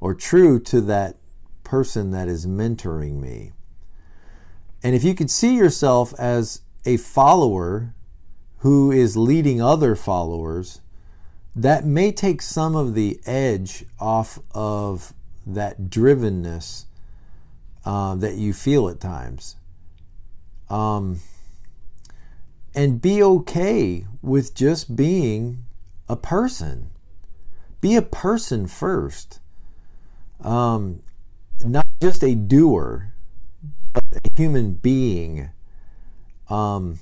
or 0.00 0.14
true 0.14 0.60
to 0.60 0.80
that 0.82 1.16
person 1.64 2.10
that 2.12 2.28
is 2.28 2.46
mentoring 2.46 3.20
me. 3.20 3.52
And 4.82 4.94
if 4.94 5.02
you 5.02 5.14
could 5.14 5.30
see 5.30 5.56
yourself 5.56 6.14
as 6.18 6.60
a 6.84 6.96
follower 6.96 7.94
who 8.58 8.90
is 8.90 9.16
leading 9.16 9.60
other 9.60 9.96
followers, 9.96 10.80
that 11.54 11.84
may 11.84 12.12
take 12.12 12.42
some 12.42 12.76
of 12.76 12.94
the 12.94 13.18
edge 13.26 13.84
off 13.98 14.38
of 14.54 15.14
that 15.46 15.84
drivenness 15.90 16.84
uh, 17.84 18.14
that 18.16 18.34
you 18.34 18.52
feel 18.52 18.88
at 18.88 19.00
times. 19.00 19.56
Um, 20.68 21.20
and 22.74 23.00
be 23.00 23.22
okay 23.22 24.06
with 24.20 24.54
just 24.54 24.96
being 24.96 25.65
a 26.08 26.16
person. 26.16 26.90
Be 27.80 27.96
a 27.96 28.02
person 28.02 28.66
first. 28.66 29.40
Um, 30.42 31.02
not 31.64 31.86
just 32.00 32.22
a 32.22 32.34
doer, 32.34 33.12
but 33.92 34.04
a 34.12 34.30
human 34.36 34.74
being. 34.74 35.50
Um, 36.48 36.98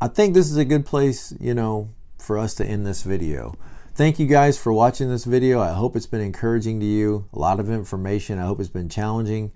I 0.00 0.08
think 0.08 0.34
this 0.34 0.50
is 0.50 0.56
a 0.56 0.64
good 0.64 0.86
place, 0.86 1.32
you 1.40 1.54
know, 1.54 1.90
for 2.18 2.38
us 2.38 2.54
to 2.56 2.66
end 2.66 2.86
this 2.86 3.02
video. 3.02 3.56
Thank 3.94 4.18
you 4.18 4.26
guys 4.26 4.56
for 4.58 4.72
watching 4.72 5.08
this 5.08 5.24
video. 5.24 5.60
I 5.60 5.72
hope 5.72 5.96
it's 5.96 6.06
been 6.06 6.20
encouraging 6.20 6.78
to 6.80 6.86
you. 6.86 7.26
A 7.32 7.38
lot 7.38 7.58
of 7.58 7.70
information. 7.70 8.38
I 8.38 8.46
hope 8.46 8.60
it's 8.60 8.68
been 8.68 8.88
challenging 8.88 9.50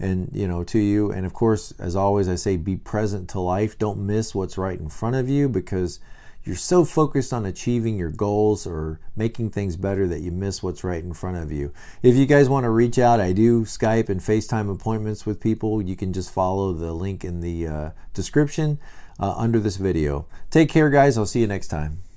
and 0.00 0.30
you 0.32 0.48
know 0.48 0.64
to 0.64 0.78
you 0.78 1.12
and 1.12 1.26
of 1.26 1.34
course 1.34 1.72
as 1.78 1.94
always 1.94 2.28
i 2.28 2.34
say 2.34 2.56
be 2.56 2.74
present 2.74 3.28
to 3.28 3.38
life 3.38 3.78
don't 3.78 3.98
miss 3.98 4.34
what's 4.34 4.56
right 4.56 4.80
in 4.80 4.88
front 4.88 5.14
of 5.14 5.28
you 5.28 5.48
because 5.48 6.00
you're 6.44 6.56
so 6.56 6.84
focused 6.84 7.32
on 7.32 7.44
achieving 7.44 7.98
your 7.98 8.10
goals 8.10 8.66
or 8.66 8.98
making 9.14 9.50
things 9.50 9.76
better 9.76 10.08
that 10.08 10.20
you 10.20 10.32
miss 10.32 10.62
what's 10.62 10.82
right 10.82 11.02
in 11.02 11.12
front 11.12 11.36
of 11.36 11.52
you. 11.52 11.72
If 12.02 12.16
you 12.16 12.26
guys 12.26 12.48
want 12.48 12.64
to 12.64 12.70
reach 12.70 12.98
out, 12.98 13.20
I 13.20 13.32
do 13.32 13.64
Skype 13.64 14.08
and 14.08 14.20
FaceTime 14.20 14.72
appointments 14.72 15.26
with 15.26 15.40
people. 15.40 15.82
You 15.82 15.96
can 15.96 16.12
just 16.12 16.32
follow 16.32 16.72
the 16.72 16.92
link 16.92 17.24
in 17.24 17.40
the 17.40 17.66
uh, 17.66 17.90
description 18.14 18.78
uh, 19.18 19.34
under 19.36 19.60
this 19.60 19.76
video. 19.76 20.26
Take 20.50 20.70
care, 20.70 20.90
guys. 20.90 21.18
I'll 21.18 21.26
see 21.26 21.40
you 21.40 21.46
next 21.46 21.68
time. 21.68 22.09